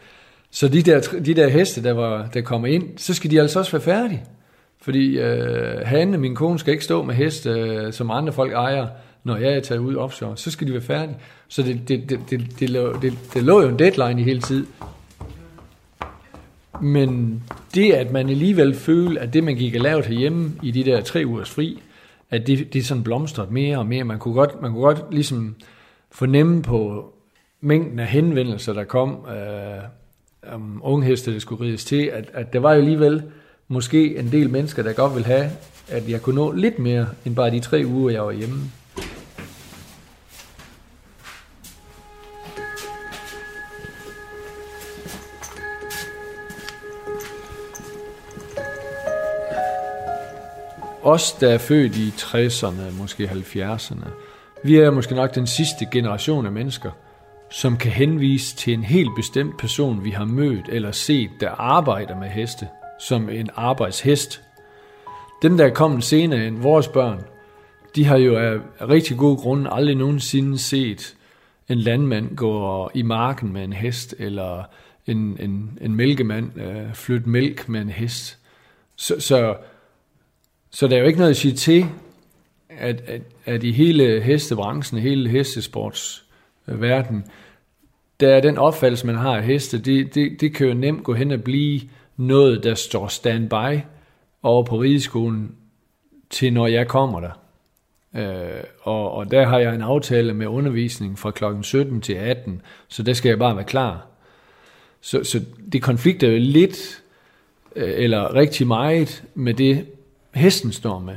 [0.52, 3.60] Så de der, de der heste, der, var, der kommer ind, så skal de altså
[3.60, 4.24] også være færdige.
[4.82, 8.88] Fordi øh, Hanne, min kone, skal ikke stå med heste, øh, som andre folk ejer,
[9.24, 10.38] når jeg er taget ud offshore.
[10.38, 11.18] Så skal de være færdige.
[11.48, 14.42] Så det, det, det, det, det, lå, det, det lå jo en deadline i hele
[14.42, 14.66] tid.
[16.82, 17.44] Men
[17.76, 21.02] det, at man alligevel føler, at det, man gik og lavede herhjemme i de der
[21.02, 21.82] tre ugers fri,
[22.30, 24.04] at det, det sådan blomstrede mere og mere.
[24.04, 25.56] Man kunne godt, man kunne godt ligesom
[26.16, 27.12] fornemme på
[27.62, 29.84] mængden af henvendelser, der kom øh,
[30.54, 33.24] om ungheste, der skulle rides til, at, at der var jo alligevel
[33.68, 35.50] måske en del mennesker, der godt vil have,
[35.88, 38.72] at jeg kunne nå lidt mere end bare de tre uger, jeg var hjemme.
[51.04, 54.25] os, der er født i 60'erne, måske 70'erne,
[54.66, 56.92] vi er måske nok den sidste generation af mennesker,
[57.50, 62.20] som kan henvise til en helt bestemt person, vi har mødt eller set, der arbejder
[62.20, 62.68] med heste,
[63.00, 64.42] som en arbejdshest.
[65.42, 67.24] Dem, der er kommet senere end vores børn,
[67.96, 71.16] de har jo af rigtig gode grunde aldrig nogensinde set
[71.70, 74.64] en landmand gå i marken med en hest, eller
[75.08, 78.38] en, en, en mælkemand øh, flytte mælk med en hest.
[78.96, 79.56] Så, så
[80.76, 81.86] så der er jo ikke noget at sige til,
[82.80, 87.26] at, at, at i hele hestebranchen, hele hestesportsverden,
[88.20, 91.14] der er den opfattelse, man har af heste, det, det, det kan jo nemt gå
[91.14, 91.82] hen og blive
[92.18, 93.80] noget, der står standby
[94.44, 95.56] over på rideskolen,
[96.30, 97.42] til når jeg kommer der.
[98.16, 102.62] Øh, og, og der har jeg en aftale med undervisning fra klokken 17 til 18,
[102.88, 104.08] så der skal jeg bare være klar.
[105.02, 107.04] Så, så det konflikter jo lidt,
[107.76, 109.86] øh, eller rigtig meget, med det,
[110.34, 111.16] hesten står med.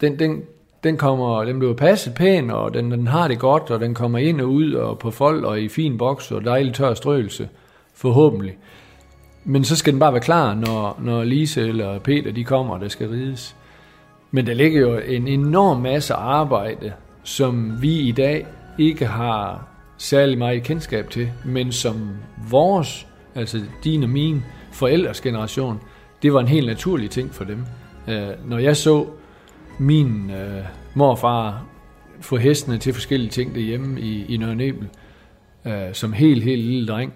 [0.00, 0.42] Den, den,
[0.84, 4.18] den, kommer, den bliver passet pæn, og den, den har det godt, og den kommer
[4.18, 7.48] ind og ud, og på fold, og i fin boks, og dejlig tør strøelse,
[7.94, 8.56] forhåbentlig.
[9.44, 12.80] Men så skal den bare være klar, når, når Lise eller Peter de kommer, og
[12.80, 13.56] der skal rides.
[14.30, 18.46] Men der ligger jo en enorm masse arbejde, som vi i dag
[18.78, 22.08] ikke har særlig meget kendskab til, men som
[22.50, 25.80] vores, altså din og min forældres generation,
[26.22, 27.64] det var en helt naturlig ting for dem.
[28.08, 29.06] Øh, når jeg så
[29.78, 30.64] min øh,
[30.94, 31.66] morfar
[32.20, 34.88] få hestene til forskellige ting derhjemme i, i Nørre Nebel,
[35.66, 37.12] øh, som helt, helt lille dreng,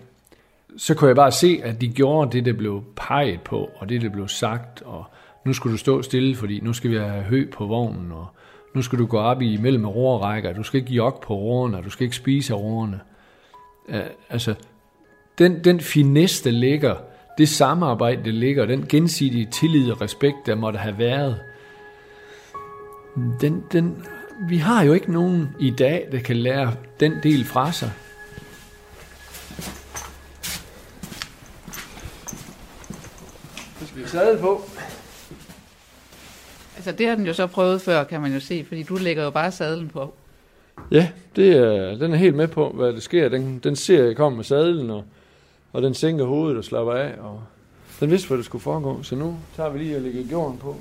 [0.76, 4.02] så kunne jeg bare se, at de gjorde det, der blev peget på, og det,
[4.02, 5.04] der blev sagt, og
[5.44, 8.26] nu skal du stå stille, fordi nu skal vi have hø på vognen, og
[8.74, 11.90] nu skal du gå op i mellem roerrækker, du skal ikke jogge på roerne, du
[11.90, 13.00] skal ikke spise af roerne.
[13.88, 14.54] Øh, altså,
[15.38, 16.96] den, den finesse, der ligger,
[17.38, 21.38] det samarbejde, der ligger, den gensidige tillid og respekt, der måtte have været,
[23.40, 24.04] den, den,
[24.48, 27.92] vi har jo ikke nogen i dag, der kan lære den del fra sig.
[33.80, 34.62] Så skal vi sadle på.
[36.76, 39.24] Altså det har den jo så prøvet før, kan man jo se, fordi du lægger
[39.24, 40.14] jo bare sadlen på.
[40.90, 43.28] Ja, det er, den er helt med på, hvad der sker.
[43.28, 45.04] Den, den ser, jeg kommer med sadlen, og,
[45.72, 47.14] og den sænker hovedet og slapper af.
[47.20, 47.42] Og
[48.00, 50.76] den vidste, hvad der skulle foregå, så nu tager vi lige og lægger jorden på.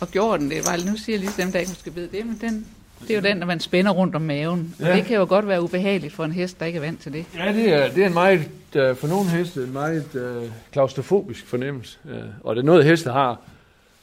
[0.00, 2.26] Og gjorde den det, var, nu siger jeg lige dem, der ikke måske ved det,
[2.26, 2.66] men den,
[3.00, 4.74] det er jo den, når man spænder rundt om maven.
[4.80, 4.96] Og Ja.
[4.96, 7.24] det kan jo godt være ubehageligt for en hest, der ikke er vant til det.
[7.36, 8.38] Ja, det er, det er en meget,
[8.76, 11.98] uh, for nogle heste, en meget uh, klaustrofobisk fornemmelse.
[12.04, 13.40] Uh, og det er noget, heste har,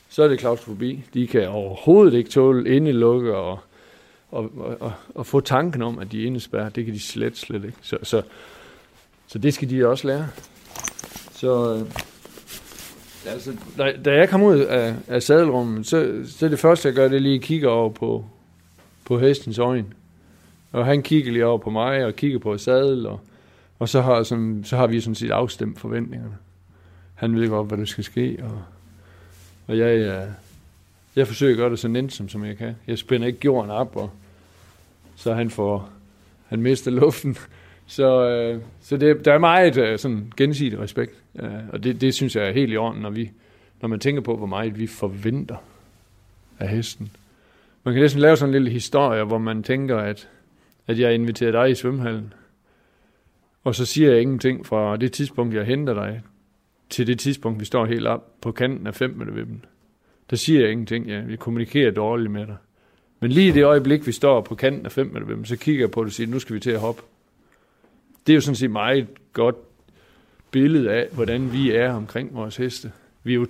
[0.10, 1.04] så er det klaustrofobi.
[1.14, 3.60] De kan overhovedet ikke tåle indelukke og,
[4.32, 6.76] og, og, og, og få tanken om, at de er indespærret.
[6.76, 7.78] Det kan de slet, slet ikke.
[7.82, 8.22] Så, så,
[9.28, 10.28] så det skal de også lære.
[11.36, 11.82] Så uh,
[13.28, 17.08] altså, da, da jeg kom ud af, af sadelrummet, så, så det første, jeg gør,
[17.08, 18.26] det er lige at kigge over på,
[19.06, 19.86] på hestens øjne.
[20.72, 23.20] Og han kigger lige over på mig og kigger på sadel, og,
[23.80, 26.36] og så, har, sådan, så har vi sådan set afstemt forventningerne.
[27.16, 28.62] Han ved godt, hvad der skal ske, og,
[29.68, 30.28] og jeg, jeg,
[31.16, 32.76] jeg forsøger at gøre det så nænsomt, som jeg kan.
[32.88, 34.10] Jeg spænder ikke jorden op, og
[35.16, 35.90] så han får,
[36.48, 37.38] han mister luften.
[37.88, 42.14] Så, øh, så det, der er meget øh, sådan gensidig respekt, øh, og det, det
[42.14, 43.32] synes jeg er helt i orden, når, vi,
[43.82, 45.58] når man tænker på, hvor meget vi forventer
[46.60, 47.12] af hesten.
[47.84, 50.30] Man kan næsten lave sådan en lille historie, hvor man tænker, at,
[50.88, 52.34] at jeg inviterer dig i svømmehallen,
[53.64, 56.22] og så siger jeg ingenting fra det tidspunkt, jeg henter dig,
[56.90, 59.66] til det tidspunkt, vi står helt op på kanten af 5 meter vippen.
[60.30, 61.20] Der siger jeg ingenting, ja.
[61.20, 62.56] Vi kommunikerer dårligt med dig.
[63.20, 65.82] Men lige i det øjeblik, vi står på kanten af 5 meter vippen, så kigger
[65.82, 67.02] jeg på det og siger, nu skal vi til at hoppe.
[68.28, 69.56] Det er jo sådan set meget godt
[70.52, 72.92] billede af, hvordan vi er omkring vores heste.
[73.24, 73.48] Vi er jo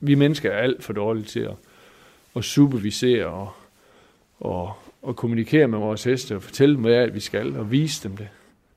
[0.00, 1.54] vi mennesker er alt for dårlige til at,
[2.36, 3.52] at supervisere og,
[4.40, 8.08] og, og kommunikere med vores heste og fortælle dem, hvad er, vi skal, og vise
[8.08, 8.28] dem det.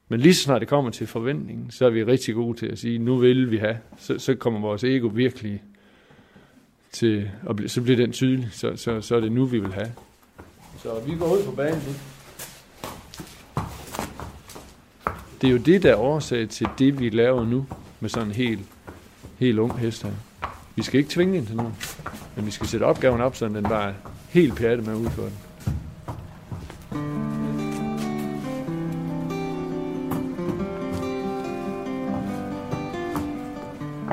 [0.10, 2.80] Men lige så snart det kommer til forventningen, så er vi rigtig gode til at
[2.80, 3.78] sige, nu vil vi have.
[3.98, 5.64] Så, så kommer vores ego virkelig
[6.92, 8.50] til, og så bliver den tydelig.
[8.52, 9.92] Så, så, så er det nu, vi vil have.
[10.78, 11.94] Så vi går ud på banen nu.
[15.42, 17.66] Det er jo det, der er årsag til det, vi laver nu
[18.00, 18.62] med sådan en helt,
[19.40, 20.12] helt ung hest her.
[20.76, 21.74] Vi skal ikke tvinge den til nogen,
[22.36, 23.94] men vi skal sætte opgaven op, så den bare er
[24.30, 25.38] helt pjattet med at udføre den.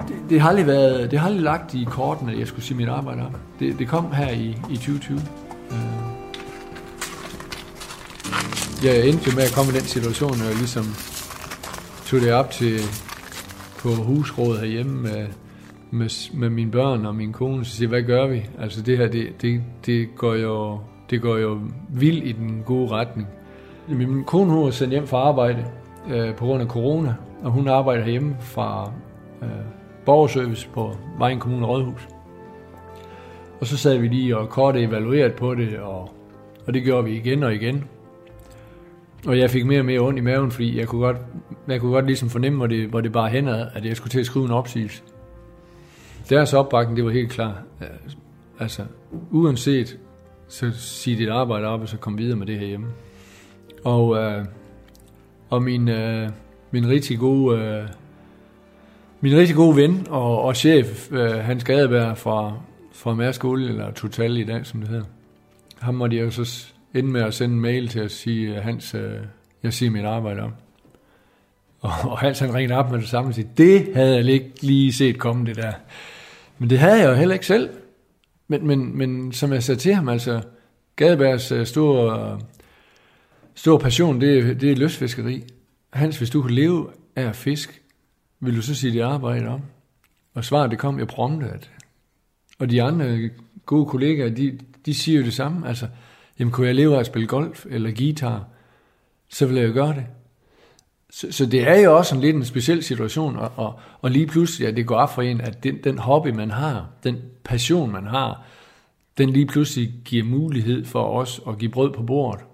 [0.08, 2.76] Det, det, har aldrig været, det har aldrig lagt i kortene, at jeg skulle sige
[2.76, 3.40] mit arbejde op.
[3.58, 5.20] Det, det kom her i, i 2020.
[5.70, 5.74] Øh.
[8.84, 10.84] Jeg endte med at komme i den situation, at jeg ligesom
[12.08, 12.78] tog det op til
[13.78, 15.26] på husrådet herhjemme med,
[15.90, 18.46] med, med mine børn og min kone, så siger hvad gør vi?
[18.58, 20.78] Altså det her, det, det, det, går jo,
[21.10, 23.28] det går jo vildt i den gode retning.
[23.88, 25.64] Min kone hun var sendt hjem fra arbejde
[26.10, 28.92] øh, på grund af corona, og hun arbejder hjemme fra
[29.42, 29.48] øh,
[30.04, 32.08] borgerservice på Vejen Kommune Rådhus.
[33.60, 36.10] Og så sad vi lige og kort evalueret på det, og,
[36.66, 37.84] og det gjorde vi igen og igen.
[39.26, 41.16] Og jeg fik mere og mere ondt i maven, fordi jeg kunne godt,
[41.68, 44.20] jeg kunne godt ligesom fornemme, hvor det, hvor det bare hænder, at jeg skulle til
[44.20, 45.02] at skrive en opsigelse.
[46.28, 47.62] Deres opbakning, det var helt klar.
[47.80, 47.86] Øh,
[48.58, 48.82] altså,
[49.30, 49.98] uanset,
[50.48, 52.86] så sig dit arbejde op, og så kom videre med det her hjemme.
[53.84, 54.44] Og, øh,
[55.50, 56.28] og min, øh,
[56.70, 57.88] min rigtig gode, øh,
[59.20, 62.52] min rigtig gode ven og, og chef, øh, Hans Gadeberg fra,
[62.92, 65.04] fra Mærsk Olie, eller Total i dag, som det hedder.
[65.78, 68.62] Ham måtte jeg jo så endte med at sende en mail til at sige, at
[68.62, 69.20] Hans, øh,
[69.62, 70.52] jeg siger mit arbejde om.
[71.80, 74.50] Og, og Hans han ringede op med det samme og sagde, det havde jeg ikke
[74.60, 75.72] lige set komme det der.
[76.58, 77.70] Men det havde jeg jo heller ikke selv.
[78.48, 80.42] Men, men, men som jeg sagde til ham, altså,
[80.96, 82.40] Gadebergs øh, store,
[83.54, 85.44] store passion, det, er- det er lystfiskeri.
[85.92, 87.82] Hans, hvis du kunne leve af fisk,
[88.40, 89.60] vil du så sige dit arbejde om?
[90.34, 91.70] Og svaret det kom jeg prompte, at
[92.58, 93.30] og de andre
[93.66, 95.68] gode kollegaer, de, de siger jo det samme.
[95.68, 95.88] Altså,
[96.38, 98.44] jamen kunne jeg leve af at spille golf eller guitar,
[99.28, 100.06] så vil jeg jo gøre det.
[101.10, 104.26] så, så det er jo også en lidt en speciel situation, og, og, og lige
[104.26, 107.92] pludselig, ja, det går op for en, at den, den hobby, man har, den passion,
[107.92, 108.42] man har,
[109.18, 112.44] den lige pludselig giver mulighed for os at give brød på bordet.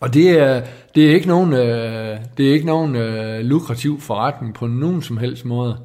[0.00, 4.54] Og det er, det er ikke nogen, øh, det er ikke nogen øh, lukrativ forretning
[4.54, 5.78] på nogen som helst måde.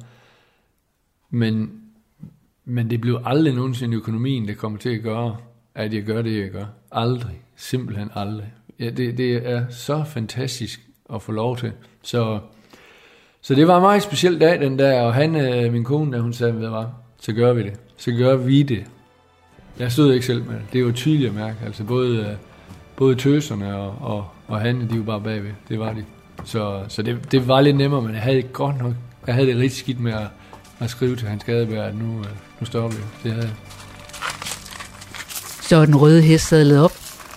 [1.30, 1.80] Men,
[2.64, 5.36] men det bliver aldrig nogensinde økonomien, der kommer til at gøre,
[5.74, 6.64] at jeg gør det, jeg gør.
[6.94, 7.40] Aldrig.
[7.56, 8.52] Simpelthen aldrig.
[8.80, 10.80] Ja, det, det er så fantastisk
[11.14, 11.72] at få lov til.
[12.02, 12.38] Så,
[13.40, 16.20] så det var en meget speciel dag den der, og han, øh, min kone, der
[16.20, 16.84] hun sagde, ved hvad,
[17.20, 17.72] så gør vi det.
[17.96, 18.84] Så gør vi det.
[19.78, 20.62] Jeg stod ikke selv med det.
[20.72, 21.56] Det er jo tydeligt at mærke.
[21.66, 22.36] Altså både, øh,
[22.96, 25.52] både tøserne og, og, og han, de var bare bagved.
[25.68, 26.04] Det var de.
[26.44, 28.92] Så, så det, det var lidt nemmere, men jeg havde godt nok,
[29.26, 30.26] jeg havde det rigtig skidt med at,
[30.78, 32.26] at skrive til hans Gadeberg, at nu, øh,
[32.60, 33.02] nu stopper vi.
[33.22, 33.83] Det havde jeg.
[35.74, 36.92] Så den røde hest sadlet op,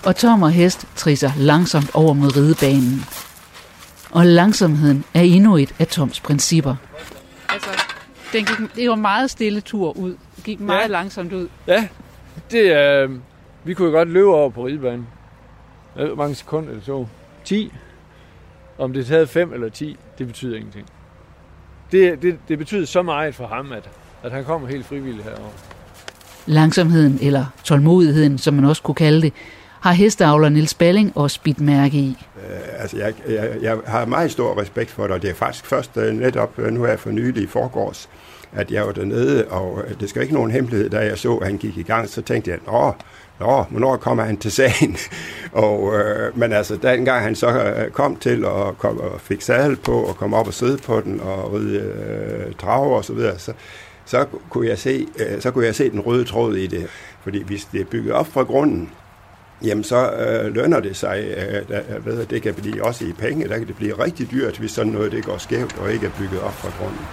[0.05, 3.05] og Tom og hest trisser langsomt over mod ridebanen.
[4.11, 6.75] Og langsomheden er endnu et af Toms principper.
[7.49, 7.69] Altså,
[8.33, 10.15] den gik, det var en meget stille tur ud.
[10.35, 10.87] Det gik meget ja.
[10.87, 11.47] langsomt ud.
[11.67, 11.87] Ja,
[12.51, 13.03] det er...
[13.03, 13.09] Øh,
[13.63, 15.07] vi kunne jo godt løbe over på ridebanen.
[15.95, 17.09] Hvor mange sekunder det tog?
[17.45, 17.73] 10.
[18.77, 20.87] Om det havde 5 eller 10, det betyder ingenting.
[21.91, 23.89] Det, det, det betyder så meget for ham, at,
[24.23, 25.76] at han kommer helt frivilligt herover.
[26.47, 29.33] Langsomheden, eller tålmodigheden, som man også kunne kalde det,
[29.81, 32.17] har hesteavler Nils Balling også bidt mærke i.
[32.37, 35.65] Øh, altså, jeg, jeg, jeg har meget stor respekt for det, og det er faktisk
[35.65, 38.09] først øh, netop, øh, nu er jeg for nylig i forgårs,
[38.53, 41.47] at jeg var dernede, og øh, det skal ikke nogen hemmelighed, da jeg så, at
[41.47, 42.93] han gik i gang, så tænkte jeg, åh,
[43.39, 44.97] Nå, hvornår kommer han til sagen?
[45.51, 49.91] og, øh, men altså, dengang han så kom til og, kom, og fik sadel på
[49.91, 53.53] og kom op og sidde på den og ride øh, trave og så videre, så,
[54.07, 56.87] så, kunne jeg se, øh, så kunne jeg se den røde tråd i det.
[57.23, 58.89] Fordi hvis det er bygget op fra grunden,
[59.63, 63.11] jamen så øh, lønner det sig, øh, jeg ved, at det kan blive også i
[63.11, 66.05] penge, der kan det blive rigtig dyrt, hvis sådan noget det går skævt og ikke
[66.05, 67.05] er bygget op fra grunden.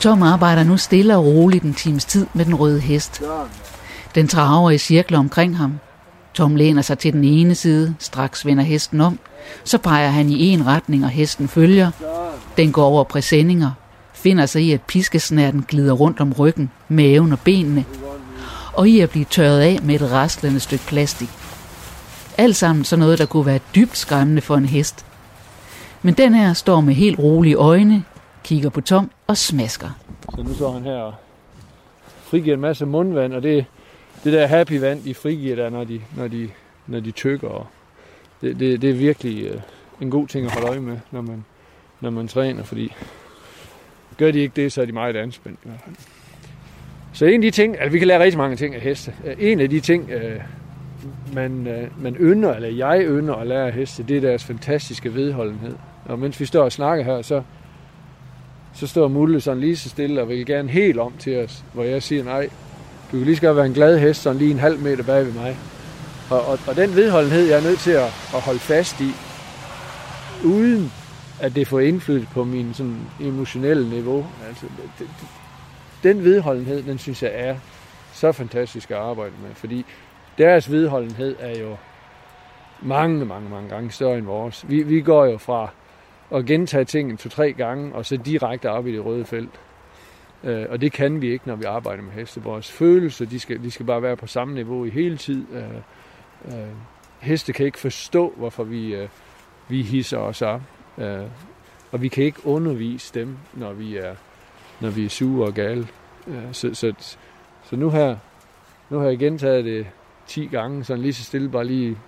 [0.00, 3.22] Tom arbejder nu stille og roligt en times tid med den røde hest.
[4.14, 5.78] Den traver i cirkler omkring ham.
[6.34, 9.18] Tom læner sig til den ene side, straks vender hesten om.
[9.64, 11.90] Så peger han i en retning, og hesten følger.
[12.56, 13.70] Den går over præsendinger,
[14.12, 17.84] finder sig i, at piskesnærten glider rundt om ryggen, maven og benene,
[18.72, 21.28] og i at blive tørret af med et rastlende stykke plastik.
[22.38, 25.06] Alt sammen så noget, der kunne være dybt skræmmende for en hest.
[26.02, 28.04] Men den her står med helt rolige øjne,
[28.44, 29.88] kigger på Tom og smasker.
[30.36, 31.14] Så nu står han her og
[32.22, 33.64] frigiver en masse mundvand, og det,
[34.24, 36.48] det der happy vand, de frigiver der, når de, når de,
[36.86, 37.48] når de tykker.
[37.48, 37.66] Og
[38.40, 39.60] det, det, det er virkelig øh,
[40.00, 41.44] en god ting at holde øje med, når man,
[42.00, 42.92] når man træner, fordi
[44.18, 45.96] gør de ikke det, så er de meget anspændt i hvert fald.
[47.12, 49.14] Så en af de ting, altså vi kan lære rigtig mange ting af heste.
[49.24, 50.40] Øh, en af de ting, øh,
[51.32, 55.14] man, øh, man ynder, eller jeg ynder at lære af heste, det er deres fantastiske
[55.14, 55.74] vedholdenhed.
[56.04, 57.42] Og mens vi står og snakker her, så
[58.76, 61.84] så står Mulle sådan lige så stille og vil gerne helt om til os, hvor
[61.84, 62.48] jeg siger, nej,
[63.12, 65.32] du kan lige skal være en glad hest, sådan lige en halv meter bag ved
[65.32, 65.56] mig.
[66.30, 69.10] Og, og, og den vedholdenhed, jeg er nødt til at, at holde fast i,
[70.44, 70.92] uden
[71.40, 74.26] at det får indflydelse på min sådan emotionelle niveau.
[74.48, 75.08] Altså, det, det,
[76.02, 77.56] den vedholdenhed, den synes jeg er
[78.12, 79.84] så fantastisk at arbejde med, fordi
[80.38, 81.76] deres vedholdenhed er jo
[82.82, 84.64] mange, mange, mange gange større end vores.
[84.68, 85.68] Vi, vi går jo fra
[86.30, 89.60] at gentage tingene to-tre gange, og så direkte op i det røde felt.
[90.44, 92.42] Øh, og det kan vi ikke, når vi arbejder med heste.
[92.42, 95.46] Vores følelser, de skal, de skal bare være på samme niveau i hele tid.
[95.52, 96.68] Øh, øh,
[97.20, 99.08] heste kan ikke forstå, hvorfor vi, øh,
[99.68, 100.60] vi hisser os op.
[100.98, 101.26] Øh,
[101.92, 104.14] og vi kan ikke undervise dem, når vi er,
[104.80, 105.88] når vi er sure og gale.
[106.26, 106.92] Øh, så, så,
[107.64, 108.16] så nu her,
[108.90, 109.86] nu har jeg gentaget det
[110.26, 111.98] 10 gange, så lige så stille bare lige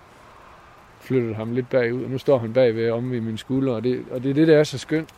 [1.00, 4.04] flyttet ham lidt bagud, og nu står han bagved om i min skulder, og det,
[4.10, 5.14] og det er det, der er så skønt.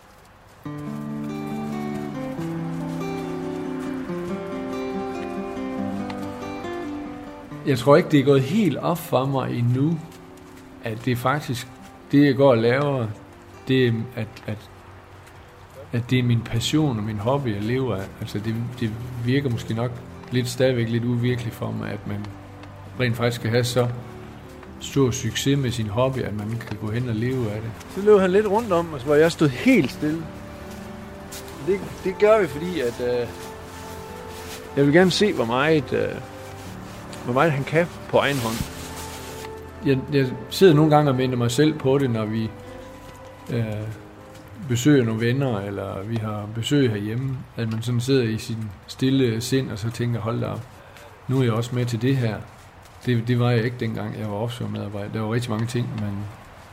[7.66, 9.98] Jeg tror ikke, det er gået helt op for mig endnu,
[10.84, 11.68] at det faktisk,
[12.12, 13.06] det jeg går og laver,
[13.70, 14.70] det at, at,
[15.92, 18.06] at det er min passion og min hobby, jeg lever af.
[18.20, 18.90] Altså det, det
[19.24, 19.90] virker måske nok
[20.30, 22.26] lidt stadigvæk lidt uvirkeligt for mig, at man
[23.00, 23.88] rent faktisk skal have så
[24.80, 27.70] stor succes med sin hobby, at man kan gå hen og leve af det.
[27.94, 30.22] Så løb han lidt rundt om os, hvor jeg stod helt stille.
[31.66, 33.26] Det, det gør vi, fordi at, øh,
[34.76, 36.08] jeg vil gerne se, hvor meget, øh,
[37.24, 38.56] hvor meget han kan på egen hånd.
[39.86, 42.50] Jeg, jeg sidder nogle gange og minder mig selv på det, når vi
[43.52, 43.88] øh,
[44.68, 49.40] besøger nogle venner, eller vi har besøg herhjemme, at man sådan sidder i sin stille
[49.40, 50.66] sind, og så tænker, hold da op,
[51.28, 52.36] nu er jeg også med til det her.
[53.06, 55.12] det, det var jeg ikke dengang, jeg var offshore-medarbejder.
[55.12, 56.12] Der var rigtig mange ting, man,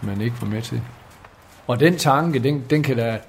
[0.01, 0.81] man ikke var med til.
[1.67, 3.19] Og den tanke, den, den kan da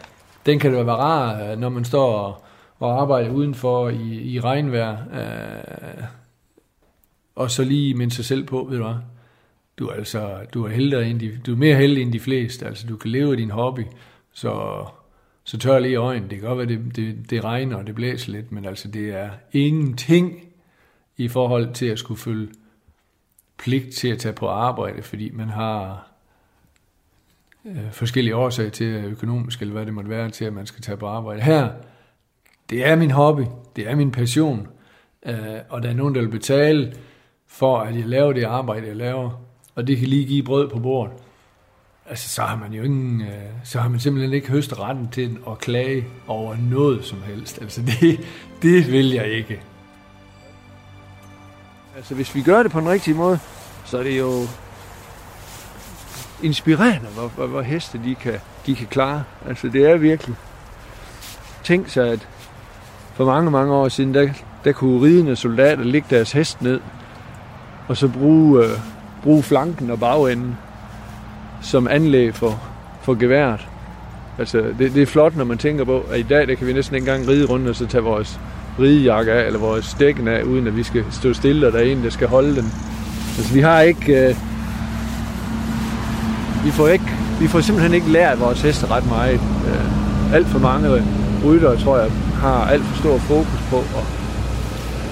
[0.46, 2.44] den kan da være rar, når man står og,
[2.78, 6.04] og arbejder udenfor i, i regnvejr, øh,
[7.36, 8.94] og så lige minde sig selv på, ved du hvad,
[9.78, 12.66] du er altså, du er, heldig end de, du er mere heldig end de fleste,
[12.66, 13.82] altså du kan leve af din hobby,
[14.32, 14.84] så,
[15.44, 16.30] så tør lige øjnene.
[16.30, 19.08] Det kan godt være, det, det, det regner og det blæser lidt, men altså det
[19.08, 20.48] er ingenting
[21.16, 22.48] i forhold til at skulle følge
[23.56, 26.08] pligt til at tage på arbejde, fordi man har
[27.64, 30.96] øh, forskellige årsager til økonomisk, eller hvad det måtte være, til at man skal tage
[30.96, 31.42] på arbejde.
[31.42, 31.70] Her,
[32.70, 33.42] det er min hobby,
[33.76, 34.68] det er min passion,
[35.26, 35.36] øh,
[35.68, 36.94] og der er nogen, der vil betale
[37.46, 39.47] for, at jeg laver det arbejde, jeg laver,
[39.78, 41.12] og det kan lige give brød på bordet.
[42.06, 43.28] Altså, så har man jo ingen, øh,
[43.64, 47.62] så har man simpelthen ikke høstet retten til at klage over noget som helst.
[47.62, 48.20] Altså, det,
[48.62, 49.60] det vil jeg ikke.
[51.96, 53.38] Altså, hvis vi gør det på den rigtige måde,
[53.84, 54.42] så er det jo
[56.42, 59.24] inspirerende, hvor, hvor, hvor heste de kan, de kan klare.
[59.48, 60.36] Altså, det er virkelig.
[61.64, 62.28] Tænk sig, at
[63.14, 64.28] for mange, mange år siden, der,
[64.64, 66.80] der kunne ridende soldater ligge deres hest ned,
[67.88, 68.70] og så bruge, øh,
[69.22, 70.56] bruge flanken og bagenden
[71.60, 72.60] som anlæg for,
[73.02, 73.68] for geværet.
[74.38, 76.72] Altså, det, det er flot, når man tænker på, at i dag, der kan vi
[76.72, 78.40] næsten ikke engang ride rundt og så tage vores
[78.78, 81.82] ridejakke af, eller vores dækken af, uden at vi skal stå stille, og der er
[81.82, 82.72] en, der skal holde den.
[83.38, 84.28] Altså, vi har ikke...
[84.28, 84.36] Øh,
[86.64, 87.04] vi får, ikke,
[87.40, 89.34] vi får simpelthen ikke lært vores heste ret meget.
[89.34, 91.02] Øh, alt for mange
[91.44, 94.04] ryttere, tror jeg, har alt for stor fokus på at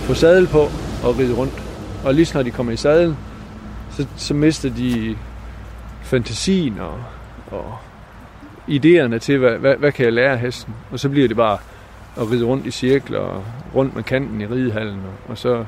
[0.03, 0.69] få sadel på
[1.03, 1.53] og ride rundt.
[2.05, 3.17] Og lige når de kommer i sadel,
[3.97, 5.17] så, så mister de
[6.03, 7.05] fantasien og,
[7.51, 7.79] og
[8.69, 10.75] idéerne til, hvad, hvad, hvad kan jeg lære af hesten?
[10.91, 11.59] Og så bliver det bare
[12.17, 13.45] at ride rundt i cirkler og
[13.75, 15.65] rundt med kanten i ridehallen, og, og så,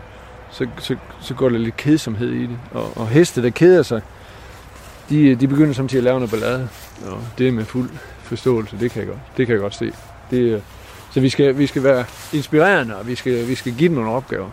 [0.51, 2.59] så, så, så går der lidt kedsomhed i det.
[2.73, 4.03] Og, og heste, der keder sig,
[5.09, 6.69] de, de begynder samtidig at lave noget ballade,
[7.07, 7.91] og det er med fuld
[8.23, 9.93] forståelse, det kan jeg godt, det kan jeg godt se.
[10.31, 10.61] Det, øh,
[11.11, 14.11] så vi skal, vi skal være inspirerende, og vi skal, vi skal give dem nogle
[14.11, 14.51] opgaver.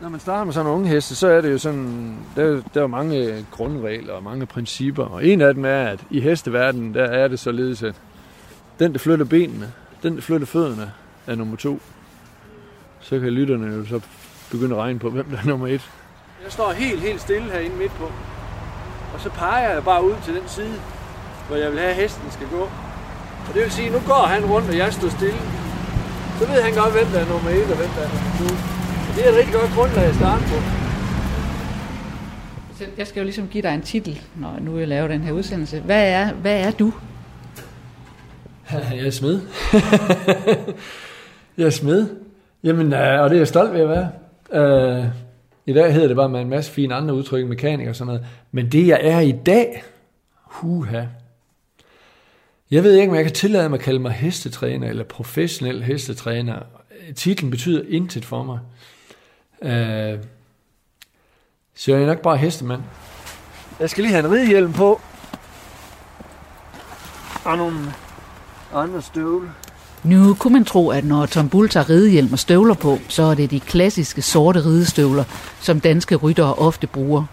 [0.00, 2.82] Når man starter med sådan nogle unge heste, så er det jo sådan, der, der
[2.82, 5.04] er mange grundregler og mange principper.
[5.04, 7.94] Og en af dem er, at i hesteverdenen, der er det således, at
[8.78, 9.72] den, der flytter benene,
[10.02, 10.92] den, der flytter fødderne,
[11.26, 11.80] er nummer to.
[13.00, 14.00] Så kan lytterne jo så
[14.50, 15.90] begynde at regne på, hvem der er nummer et.
[16.44, 18.04] Jeg står helt, helt stille herinde midt på.
[19.14, 20.74] Og så peger jeg bare ud til den side,
[21.48, 22.62] hvor jeg vil have, at hesten skal gå.
[23.48, 25.40] Og det vil sige, at nu går han rundt, og jeg står stille.
[26.38, 28.79] Så ved han godt, hvem der er nummer et og hvem der er nummer to.
[29.16, 30.56] Det er et rigtig godt grundlag at starte på.
[32.98, 35.80] Jeg skal jo ligesom give dig en titel, når nu jeg laver den her udsendelse.
[35.80, 36.92] Hvad er, hvad er du?
[38.72, 39.40] Jeg er smed.
[41.58, 42.06] jeg er smed.
[42.64, 44.10] Jamen, øh, og det er jeg stolt ved at være.
[45.00, 45.06] Uh,
[45.66, 48.26] I dag hedder det bare med en masse fine andre udtryk, mekanik og sådan noget.
[48.52, 49.82] Men det jeg er i dag,
[50.44, 51.04] huha.
[52.70, 56.58] Jeg ved ikke, om jeg kan tillade mig at kalde mig hestetræner eller professionel hestetræner.
[57.16, 58.58] Titlen betyder intet for mig.
[59.62, 60.18] Øh,
[61.74, 62.82] så jeg er nok bare hestemand.
[63.80, 65.00] Jeg skal lige have en ridehjelm på.
[67.44, 67.76] Og nogle
[68.74, 69.50] andre støvler.
[70.04, 73.34] Nu kunne man tro, at når Tom Bull tager ridehjelm og støvler på, så er
[73.34, 75.24] det de klassiske sorte ridestøvler,
[75.60, 77.24] som danske ryttere ofte bruger.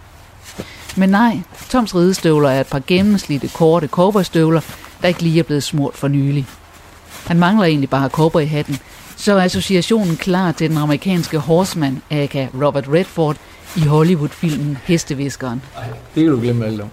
[0.98, 4.62] Men nej, Toms ridestøvler er et par gennemslidte, korte cowboystøvler,
[5.02, 6.48] der ikke lige er blevet smurt for nylig.
[7.28, 8.78] Han mangler egentlig bare cowboyhatten,
[9.18, 13.38] så er associationen klar til den amerikanske horseman, aka Robert Redford,
[13.78, 15.62] i Hollywood-filmen Hesteviskeren.
[15.76, 16.90] Ej, det kan du glemme alt om.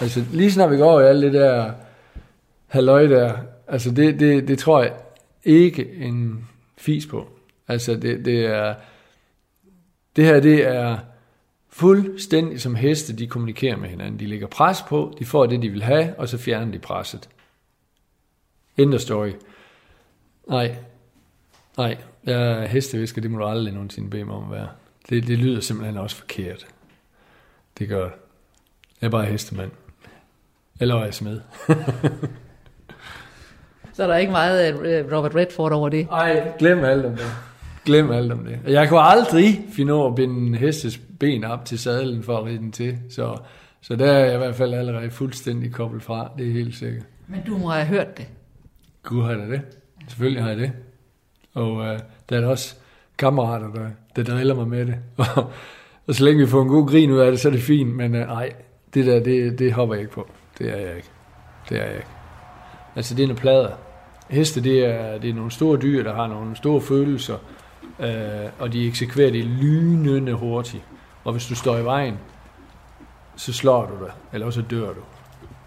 [0.00, 1.72] Altså, lige snart vi går over i alt det der
[2.66, 3.36] halløj der,
[3.68, 4.92] altså det, det, det tror jeg
[5.44, 6.48] ikke en
[6.78, 7.28] fis på.
[7.68, 8.74] Altså det, det er,
[10.16, 10.98] det her det er
[11.68, 14.20] fuldstændig som heste, de kommunikerer med hinanden.
[14.20, 17.28] De lægger pres på, de får det, de vil have, og så fjerner de presset.
[18.76, 19.30] End of story.
[20.48, 20.76] Nej,
[21.80, 24.68] Nej, jeg er hestevisker, det må du aldrig nogensinde bede mig om at være.
[25.08, 26.66] Det, det lyder simpelthen også forkert.
[27.78, 28.12] Det gør det.
[29.00, 29.70] Jeg er bare hestemand.
[30.80, 31.40] Eller er jeg smed.
[33.92, 36.06] Så er der ikke meget øh, Robert Redford over det?
[36.06, 37.26] Nej, glem alt om det.
[37.84, 38.60] Glem alt om det.
[38.66, 42.44] Jeg kunne aldrig finde over at binde en hestes ben op til sadlen for at
[42.44, 42.98] ride den til.
[43.10, 43.36] Så,
[43.80, 46.30] så der er jeg i hvert fald allerede fuldstændig koblet fra.
[46.38, 47.04] Det er helt sikkert.
[47.26, 48.26] Men du må have hørt det.
[49.02, 49.60] Gud har jeg det.
[50.08, 50.72] Selvfølgelig har jeg det.
[51.54, 51.98] Og øh,
[52.28, 52.74] der er der også
[53.18, 54.96] kammerater, der, der driller mig med det.
[56.06, 57.96] og så længe vi får en god grin ud af det, så er det fint.
[57.96, 58.52] Men øh, nej,
[58.94, 60.28] det der, det, det hopper jeg ikke på.
[60.58, 61.10] Det er jeg ikke.
[61.68, 62.08] Det er jeg ikke.
[62.96, 63.70] Altså, det er nogle plader.
[64.28, 67.36] Heste, det er, det er nogle store dyr, der har nogle store følelser,
[68.00, 70.82] øh, og de eksekverer det lynende hurtigt.
[71.24, 72.18] Og hvis du står i vejen,
[73.36, 75.00] så slår du dig, eller også dør du.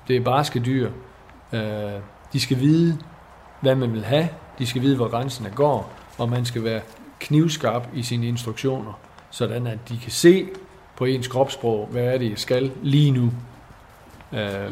[0.08, 0.92] Det er barske dyr.
[1.54, 1.62] Øh,
[2.34, 2.98] de skal vide,
[3.62, 4.30] hvad man vil have.
[4.64, 5.93] De skal vide, hvor grænsen går.
[6.18, 6.82] Og man skal være
[7.20, 8.99] knivskarp i sine instruktioner,
[9.30, 10.47] sådan at de kan se
[10.95, 13.32] på ens kropssprog, hvad er det, jeg skal lige nu.
[14.34, 14.72] Øh,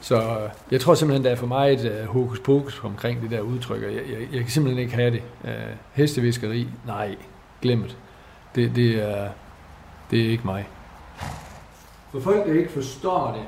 [0.00, 3.40] så jeg tror simpelthen, der er for mig et øh, hokus pokus omkring det der
[3.40, 5.22] udtryk, og jeg, jeg, jeg kan simpelthen ikke have det.
[5.44, 5.52] Øh,
[5.92, 7.16] hesteviskeri, nej,
[7.62, 7.96] glem det.
[8.54, 9.28] Det, det, er,
[10.10, 10.68] det er ikke mig.
[12.12, 13.42] For folk, der ikke forstår det,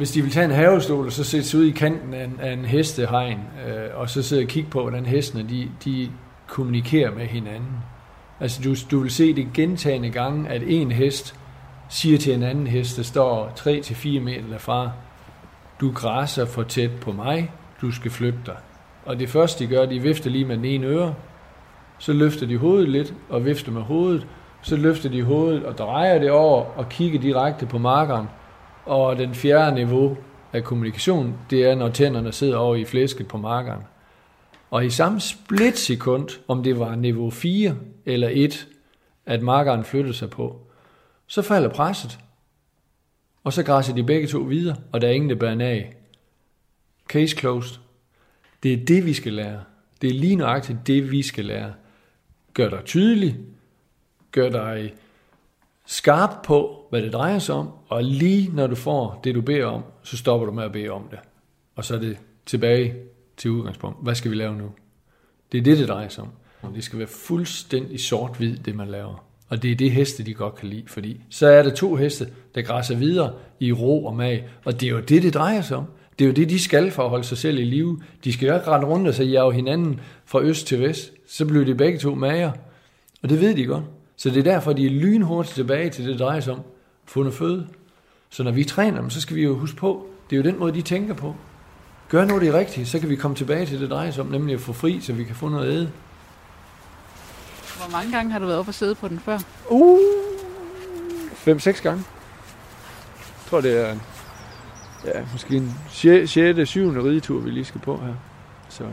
[0.00, 2.38] hvis de vil tage en havestol og så sætte sig ud i kanten af en,
[2.40, 6.10] af en hestehegn, øh, og så sidde og kigge på, hvordan hestene de, de
[6.46, 7.76] kommunikerer med hinanden.
[8.40, 11.34] Altså du, du vil se det gentagende gange, at en hest
[11.88, 14.90] siger til en anden hest, der står 3-4 meter derfra,
[15.80, 18.56] du græsser for tæt på mig, du skal flytte dig.
[19.04, 21.14] Og det første de gør, de vifter lige med den ene øre,
[21.98, 24.26] så løfter de hovedet lidt og vifter med hovedet,
[24.62, 28.26] så løfter de hovedet og drejer det over og kigger direkte på markeren.
[28.90, 30.16] Og den fjerde niveau
[30.52, 33.82] af kommunikation, det er, når tænderne sidder over i flæsket på markeren.
[34.70, 37.76] Og i samme splitsekund, om det var niveau 4
[38.06, 38.68] eller 1,
[39.26, 40.60] at markeren flyttede sig på,
[41.26, 42.18] så falder presset,
[43.44, 45.96] og så græsser de begge to videre, og der er ingen, der bærer af.
[47.08, 47.78] Case closed.
[48.62, 49.60] Det er det, vi skal lære.
[50.02, 51.72] Det er lige nøjagtigt det, vi skal lære.
[52.54, 53.36] Gør dig tydelig.
[54.32, 54.92] Gør dig
[55.90, 57.68] skarp på, hvad det drejer sig om.
[57.88, 60.88] Og lige når du får det, du beder om, så stopper du med at bede
[60.88, 61.18] om det.
[61.76, 62.16] Og så er det
[62.46, 62.94] tilbage
[63.36, 63.98] til udgangspunkt.
[64.02, 64.70] Hvad skal vi lave nu?
[65.52, 66.24] Det er det, det drejer sig
[66.62, 66.72] om.
[66.74, 69.24] Det skal være fuldstændig sort-hvid, det man laver.
[69.48, 72.28] Og det er det heste, de godt kan lide, fordi så er der to heste,
[72.54, 74.48] der græsser videre i ro og mag.
[74.64, 75.84] Og det er jo det, det drejer sig om.
[76.18, 78.02] Det er jo det, de skal for at holde sig selv i live.
[78.24, 81.12] De skal jo ikke rende rundt og så jage hinanden fra øst til vest.
[81.28, 82.52] Så bliver de begge to mager.
[83.22, 83.84] Og det ved de godt.
[84.20, 86.60] Så det er derfor, de er lynhurtigt tilbage til det, det drejer sig om.
[87.04, 87.68] Fundet føde.
[88.30, 90.58] Så når vi træner dem, så skal vi jo huske på, det er jo den
[90.58, 91.34] måde, de tænker på.
[92.08, 94.30] Gør noget det rigtigt, så kan vi komme tilbage til det, det drejer sig om,
[94.30, 95.90] nemlig at få fri, så vi kan få noget at æde.
[97.76, 99.38] Hvor mange gange har du været oppe og sidde på den før?
[99.68, 99.98] Uh,
[101.34, 102.04] fem-seks gange.
[103.16, 103.96] Jeg tror, det er
[105.04, 106.68] ja, måske en 6.
[106.68, 106.90] 7.
[106.90, 108.14] ridetur, vi lige skal på her.
[108.68, 108.84] Så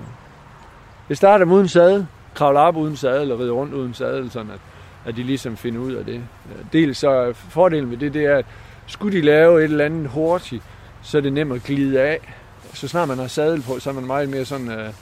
[1.09, 4.59] det starter uden sadel, kravle op uden sadel, eller ride rundt uden sadel, sådan at,
[5.08, 6.22] at de ligesom finder ud af det.
[6.74, 8.45] Dels så fordelen ved det, det er, at
[8.88, 10.64] skulle de lave et eller andet hurtigt,
[11.01, 12.20] så er det nemt at glide af.
[12.74, 14.93] Så snart man har sadel på, så er man meget mere sådan uh,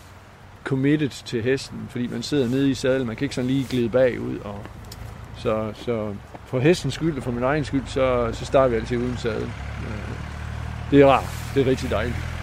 [0.64, 3.90] committed til hesten, fordi man sidder nede i sadlen, man kan ikke sådan lige glide
[3.90, 4.40] bagud.
[4.40, 4.60] Og
[5.38, 6.14] så, så
[6.46, 9.44] for hestens skyld og for min egen skyld, så, så starter vi altid uden sadel.
[9.88, 10.16] Øh,
[10.92, 11.56] det er rart.
[11.56, 12.35] Det er rigtig dejligt.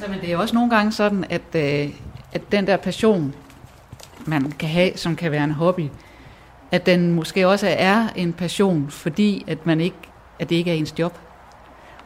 [0.00, 1.90] Så men det er også nogle gange sådan, at, øh,
[2.32, 3.34] at den der passion,
[4.26, 5.86] man kan have, som kan være en hobby,
[6.70, 9.96] at den måske også er en passion, fordi at man ikke,
[10.38, 11.18] at det ikke er ens job.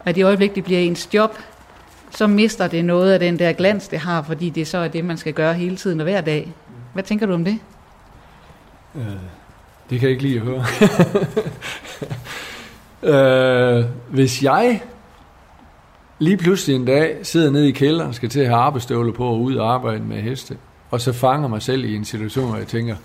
[0.01, 1.39] Og at i øjeblik, det bliver ens job,
[2.11, 5.05] så mister det noget af den der glans, det har, fordi det så er det,
[5.05, 6.53] man skal gøre hele tiden og hver dag.
[6.93, 7.59] Hvad tænker du om det?
[8.95, 9.05] Øh,
[9.91, 10.65] det kan jeg ikke lige høre.
[13.79, 14.81] øh, hvis jeg
[16.19, 19.27] lige pludselig en dag sidder nede i kælderen og skal til at have arbejdsstøvler på
[19.27, 20.57] og ud og arbejde med heste,
[20.91, 22.97] og så fanger mig selv i en situation, hvor jeg tænker,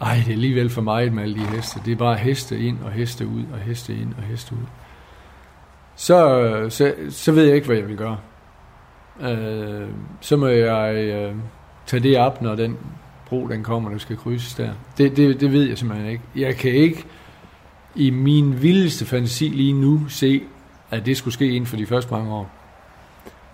[0.00, 1.80] ej, det er alligevel for meget med alle de heste.
[1.84, 4.66] Det er bare heste ind og heste ud og heste ind og heste ud
[5.96, 8.18] så, så, så ved jeg ikke, hvad jeg vil gøre.
[9.20, 9.88] Øh,
[10.20, 11.34] så må jeg øh,
[11.86, 12.76] tage det op, når den
[13.26, 14.70] bro den kommer, der skal krydses der.
[14.98, 16.22] Det, det, det ved jeg simpelthen ikke.
[16.36, 17.04] Jeg kan ikke
[17.94, 20.42] i min vildeste fantasi lige nu se,
[20.92, 22.50] at det skulle ske inden for de første mange år.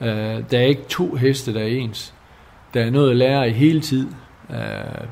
[0.01, 2.14] Øh, der er ikke to heste, der er ens.
[2.74, 4.07] Der er noget at lære i hele tid.
[4.51, 5.09] Øh,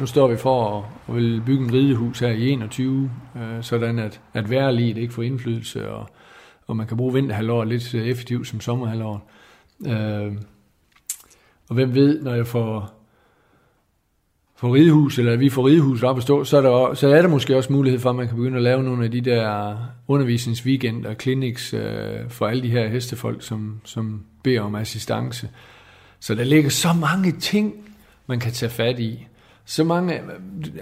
[0.00, 3.98] nu står vi for at, at vil bygge en ridehus her i 21, øh, sådan
[3.98, 6.08] at, at værliget ikke får indflydelse, og
[6.68, 9.20] og man kan bruge vinterhalvåret lidt effektivt som sommerhalvåret.
[9.86, 10.32] Øh,
[11.68, 12.97] og hvem ved, når jeg får,
[14.58, 17.28] får ridehus, eller vi får ridehuset op at stå, så er, der, så er der
[17.28, 19.76] måske også mulighed for, at man kan begynde at lave nogle af de der
[20.08, 25.48] undervisningsweekender, clinics øh, for alle de her hestefolk, som, som beder om assistance.
[26.20, 27.74] Så der ligger så mange ting,
[28.26, 29.26] man kan tage fat i
[29.64, 30.20] så mange,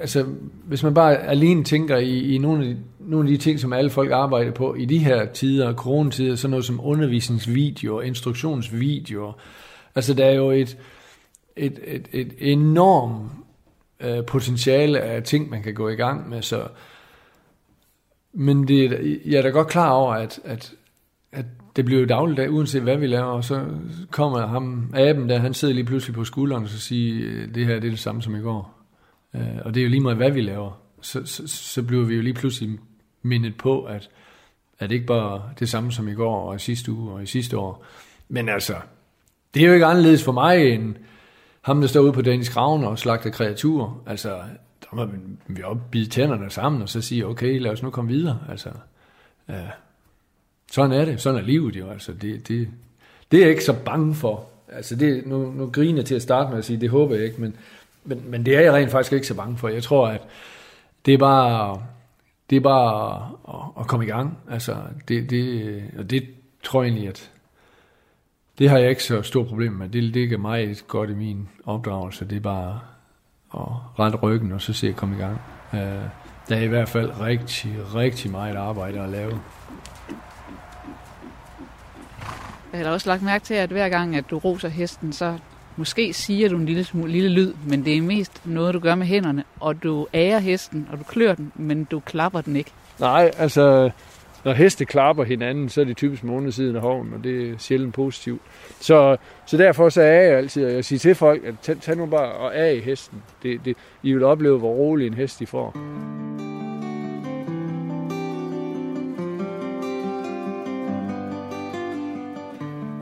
[0.01, 0.25] altså
[0.65, 3.73] hvis man bare alene tænker i, i nogle, af de, nogle af de ting, som
[3.73, 9.33] alle folk arbejder på i de her tider, coronatider, sådan noget som undervisningsvideoer, instruktionsvideoer,
[9.95, 10.79] altså der er jo et,
[11.57, 13.31] et, et, et enormt
[14.01, 16.69] øh, potentiale af ting, man kan gå i gang med, så
[18.39, 20.75] men det, jeg er da godt klar over, at, at,
[21.33, 21.45] at
[21.77, 23.67] det bliver jo dagligdag, uanset hvad vi laver, og så
[24.11, 27.67] kommer ham, aben der, han sidder lige pludselig på skulderen, og så siger, øh, det
[27.67, 28.75] her det er det samme som i går.
[29.35, 30.81] Øh, og det er jo lige meget, hvad vi laver.
[31.01, 32.79] Så, så, så bliver vi jo lige pludselig
[33.23, 34.11] mindet på, at,
[34.79, 37.27] at det ikke bare det samme som i går, og i sidste uge, og i
[37.27, 37.85] sidste år.
[38.29, 38.75] Men altså,
[39.55, 40.95] det er jo ikke anderledes for mig, end
[41.67, 44.03] ham, der står ude på Danish Ravn og slagter kreaturer.
[44.07, 44.29] Altså,
[44.81, 45.09] der må
[45.47, 48.39] vi opbide tænderne sammen, og så sige, okay, lad os nu komme videre.
[48.51, 48.69] Altså,
[49.49, 49.63] ja,
[50.73, 51.21] sådan er det.
[51.21, 51.91] Sådan er livet jo.
[51.91, 52.69] Altså, det, det,
[53.31, 54.45] det er jeg ikke så bange for.
[54.69, 57.25] Altså, det, nu, nu griner jeg til at starte med at sige, det håber jeg
[57.25, 57.57] ikke, men,
[58.05, 59.69] men, men det er jeg rent faktisk ikke så bange for.
[59.69, 60.21] Jeg tror, at
[61.07, 61.83] det er bare,
[62.51, 64.39] det er bare at, at komme i gang.
[64.51, 64.77] Altså,
[65.09, 66.27] det, det, og det
[66.63, 67.31] tror jeg egentlig, at
[68.59, 69.89] det har jeg ikke så stort problem med.
[69.89, 72.25] Det ligger meget godt i min opdragelse.
[72.25, 72.81] Det er bare
[73.55, 75.41] at rette ryggen, og så se at komme i gang.
[75.73, 75.79] Uh,
[76.49, 79.41] der er i hvert fald rigtig, rigtig meget arbejde at lave.
[82.73, 85.39] Jeg har også lagt mærke til, at hver gang, at du roser hesten, så
[85.77, 88.95] måske siger du en lille, smule, lille lyd, men det er mest noget, du gør
[88.95, 92.73] med hænderne, og du ærer hesten, og du klør den, men du klapper den ikke.
[93.01, 93.91] Nej, altså,
[94.47, 97.95] når heste klapper hinanden, så er det typisk månedsiden af hoven, og det er sjældent
[97.95, 98.41] positivt.
[98.81, 99.17] Så,
[99.47, 102.07] så derfor så er jeg altid, og jeg siger til folk, at tag, tag nu
[102.07, 103.23] bare og af i hesten.
[103.43, 105.77] Det, det, I vil opleve, hvor rolig en hest I får.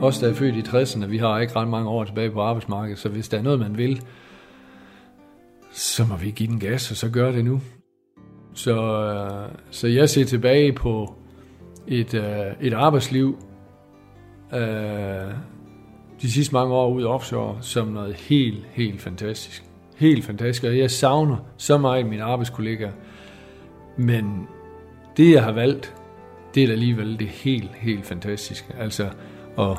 [0.01, 2.99] Os, der er født i 60'erne, vi har ikke ret mange år tilbage på arbejdsmarkedet,
[2.99, 4.01] så hvis der er noget, man vil,
[5.71, 7.61] så må vi give den gas, og så gør det nu.
[8.53, 11.15] Så, øh, så jeg ser tilbage på
[11.87, 13.37] et, øh, et arbejdsliv
[14.53, 14.59] øh,
[16.21, 19.63] de sidste mange år ude offshore som noget helt, helt fantastisk.
[19.97, 22.91] Helt fantastisk, og jeg savner så meget mine arbejdskollegaer.
[23.97, 24.47] Men
[25.17, 25.95] det, jeg har valgt,
[26.55, 28.67] det er alligevel det helt, helt fantastiske.
[28.79, 29.09] Altså
[29.59, 29.77] at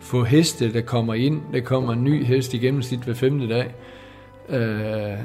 [0.00, 1.40] få heste, der kommer ind.
[1.52, 3.74] Der kommer en ny hest i gennemsnit hver femte dag.
[4.48, 5.18] Øh,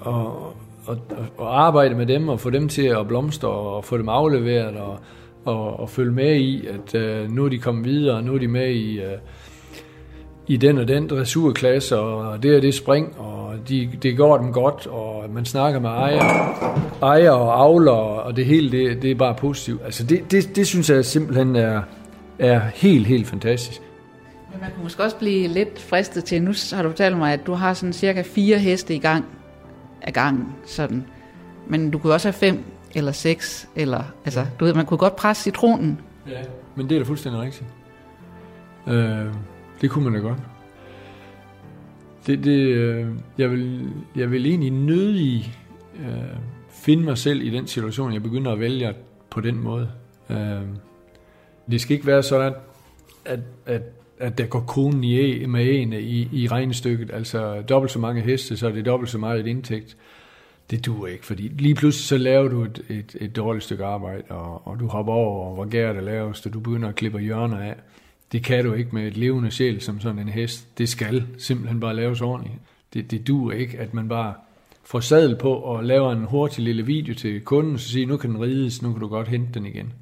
[0.00, 0.56] og,
[0.86, 0.98] og,
[1.38, 4.98] og arbejde med dem og få dem til at blomstre og få dem afleveret og,
[5.44, 8.38] og, og følge med i, at øh, nu er de kommet videre, og nu er
[8.38, 9.18] de med i, øh,
[10.46, 14.52] i den og den dressurklasse, og det er det spring, og de, det går dem
[14.52, 16.22] godt, og man snakker med ejer,
[17.02, 19.80] ejer og avler, og det hele, det, det er bare positivt.
[19.84, 21.82] Altså det, det, det synes jeg simpelthen er,
[22.38, 23.80] er helt, helt fantastisk.
[24.52, 27.46] Men man kunne måske også blive lidt fristet til, nu har du fortalt mig, at
[27.46, 29.24] du har sådan cirka fire heste i gang
[30.02, 31.06] af gangen, sådan.
[31.66, 35.16] Men du kunne også have fem eller seks, eller, altså, du ved, man kunne godt
[35.16, 36.00] presse citronen.
[36.28, 36.42] Ja,
[36.76, 37.66] men det er da fuldstændig rigtigt.
[38.88, 39.34] Øh,
[39.80, 40.38] det kunne man da godt.
[42.26, 43.06] Det, det, øh,
[43.38, 45.54] jeg, vil, jeg vil egentlig nødig
[46.00, 46.36] øh,
[46.70, 48.94] finde mig selv i den situation, jeg begynder at vælge
[49.30, 49.90] på den måde.
[50.30, 50.62] Øh,
[51.70, 52.54] det skal ikke være sådan,
[53.24, 53.82] at, at,
[54.22, 57.10] at der går konen i, e- med en i, i regnestykket.
[57.12, 59.96] Altså dobbelt så mange heste, så er det dobbelt så meget et indtægt.
[60.70, 64.22] Det duer ikke, fordi lige pludselig så laver du et, et, et dårligt stykke arbejde,
[64.28, 67.58] og, og du hopper over, hvor gær det laves, og du begynder at klippe hjørner
[67.58, 67.74] af.
[68.32, 70.78] Det kan du ikke med et levende sjæl som sådan en hest.
[70.78, 72.58] Det skal simpelthen bare laves ordentligt.
[72.94, 74.34] Det, det duer ikke, at man bare
[74.84, 78.30] får sadel på og laver en hurtig lille video til kunden, så siger, nu kan
[78.30, 79.92] den rides, nu kan du godt hente den igen.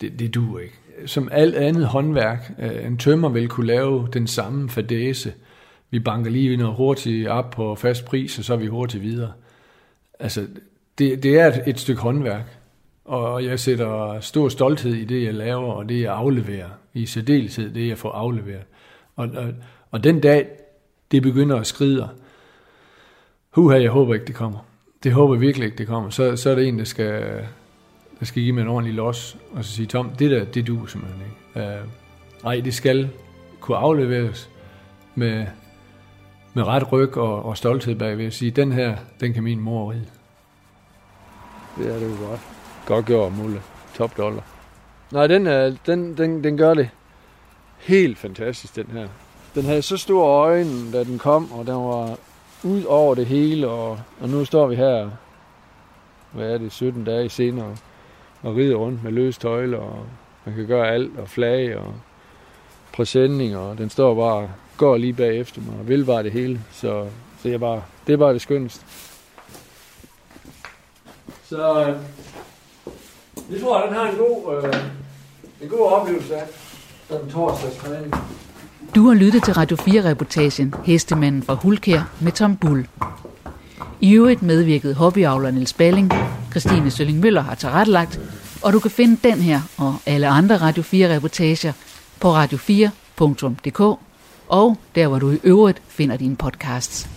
[0.00, 4.26] Det, det duer ikke som alt andet håndværk, øh, en tømmer vil kunne lave den
[4.26, 5.32] samme fadese.
[5.90, 9.32] Vi banker lige noget hurtigt op på fast pris, og så er vi hurtigt videre.
[10.18, 10.46] Altså,
[10.98, 12.58] det, det er et, et stykke håndværk,
[13.04, 16.68] og jeg sætter stor stolthed i det, jeg laver, og det, jeg afleverer.
[16.94, 18.64] I særdeleshed det, jeg får afleveret.
[19.16, 19.48] Og, og,
[19.90, 20.48] og den dag,
[21.10, 22.08] det begynder at skride,
[23.50, 24.58] huha, jeg håber ikke, det kommer.
[25.02, 26.10] Det håber jeg virkelig ikke, det kommer.
[26.10, 27.44] Så, så er det en, der skal,
[28.20, 30.86] der skal give mig en ordentlig los, og så sige, Tom, det der, det du
[30.86, 31.80] simpelthen ikke.
[31.80, 31.88] Uh,
[32.44, 33.10] nej, det skal
[33.60, 34.50] kunne afleveres
[35.14, 35.46] med,
[36.54, 39.92] med ret ryg og, og stolthed bagved at sige, den her, den kan min mor
[39.92, 40.06] ride.
[41.78, 42.40] Det er det jo godt.
[42.86, 43.62] Godt gjort, Mulle.
[43.94, 44.42] Top dollar.
[45.12, 46.90] Nej, den, er, den, den, den gør det
[47.78, 49.08] helt fantastisk, den her.
[49.54, 52.18] Den havde så store øjne, da den kom, og den var
[52.62, 55.10] ud over det hele, og, og nu står vi her,
[56.32, 57.76] hvad er det, 17 dage senere,
[58.42, 60.06] og ride rundt med løs tøjle, og
[60.44, 61.94] man kan gøre alt, og flag, og
[62.92, 66.60] præsending, og den står bare og går lige bagefter mig, og vil bare det hele.
[66.72, 67.06] Så,
[67.42, 68.84] så jeg bare, det er bare det skønneste.
[71.44, 71.96] Så øh,
[73.50, 74.74] jeg tror, at den har en god, øh,
[75.62, 77.76] en god oplevelse af den torsdags.
[78.94, 82.88] Du har lyttet til Radio 4-reportagen Hestemanden fra Hulkær med Tom Bull.
[84.00, 86.12] I øvrigt medvirkede hobbyavler Niels Balling,
[86.50, 88.20] Christine Sølling Møller har tilrettelagt,
[88.62, 91.72] Og du kan finde den her og alle andre Radio 4-reportager
[92.20, 93.80] på radio4.dk
[94.48, 97.08] og der, hvor du i øvrigt finder dine podcasts.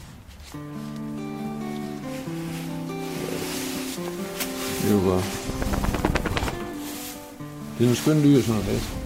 [4.82, 5.23] Det er jo bare...
[7.77, 9.01] Det er nogle skønne dyr, sådan noget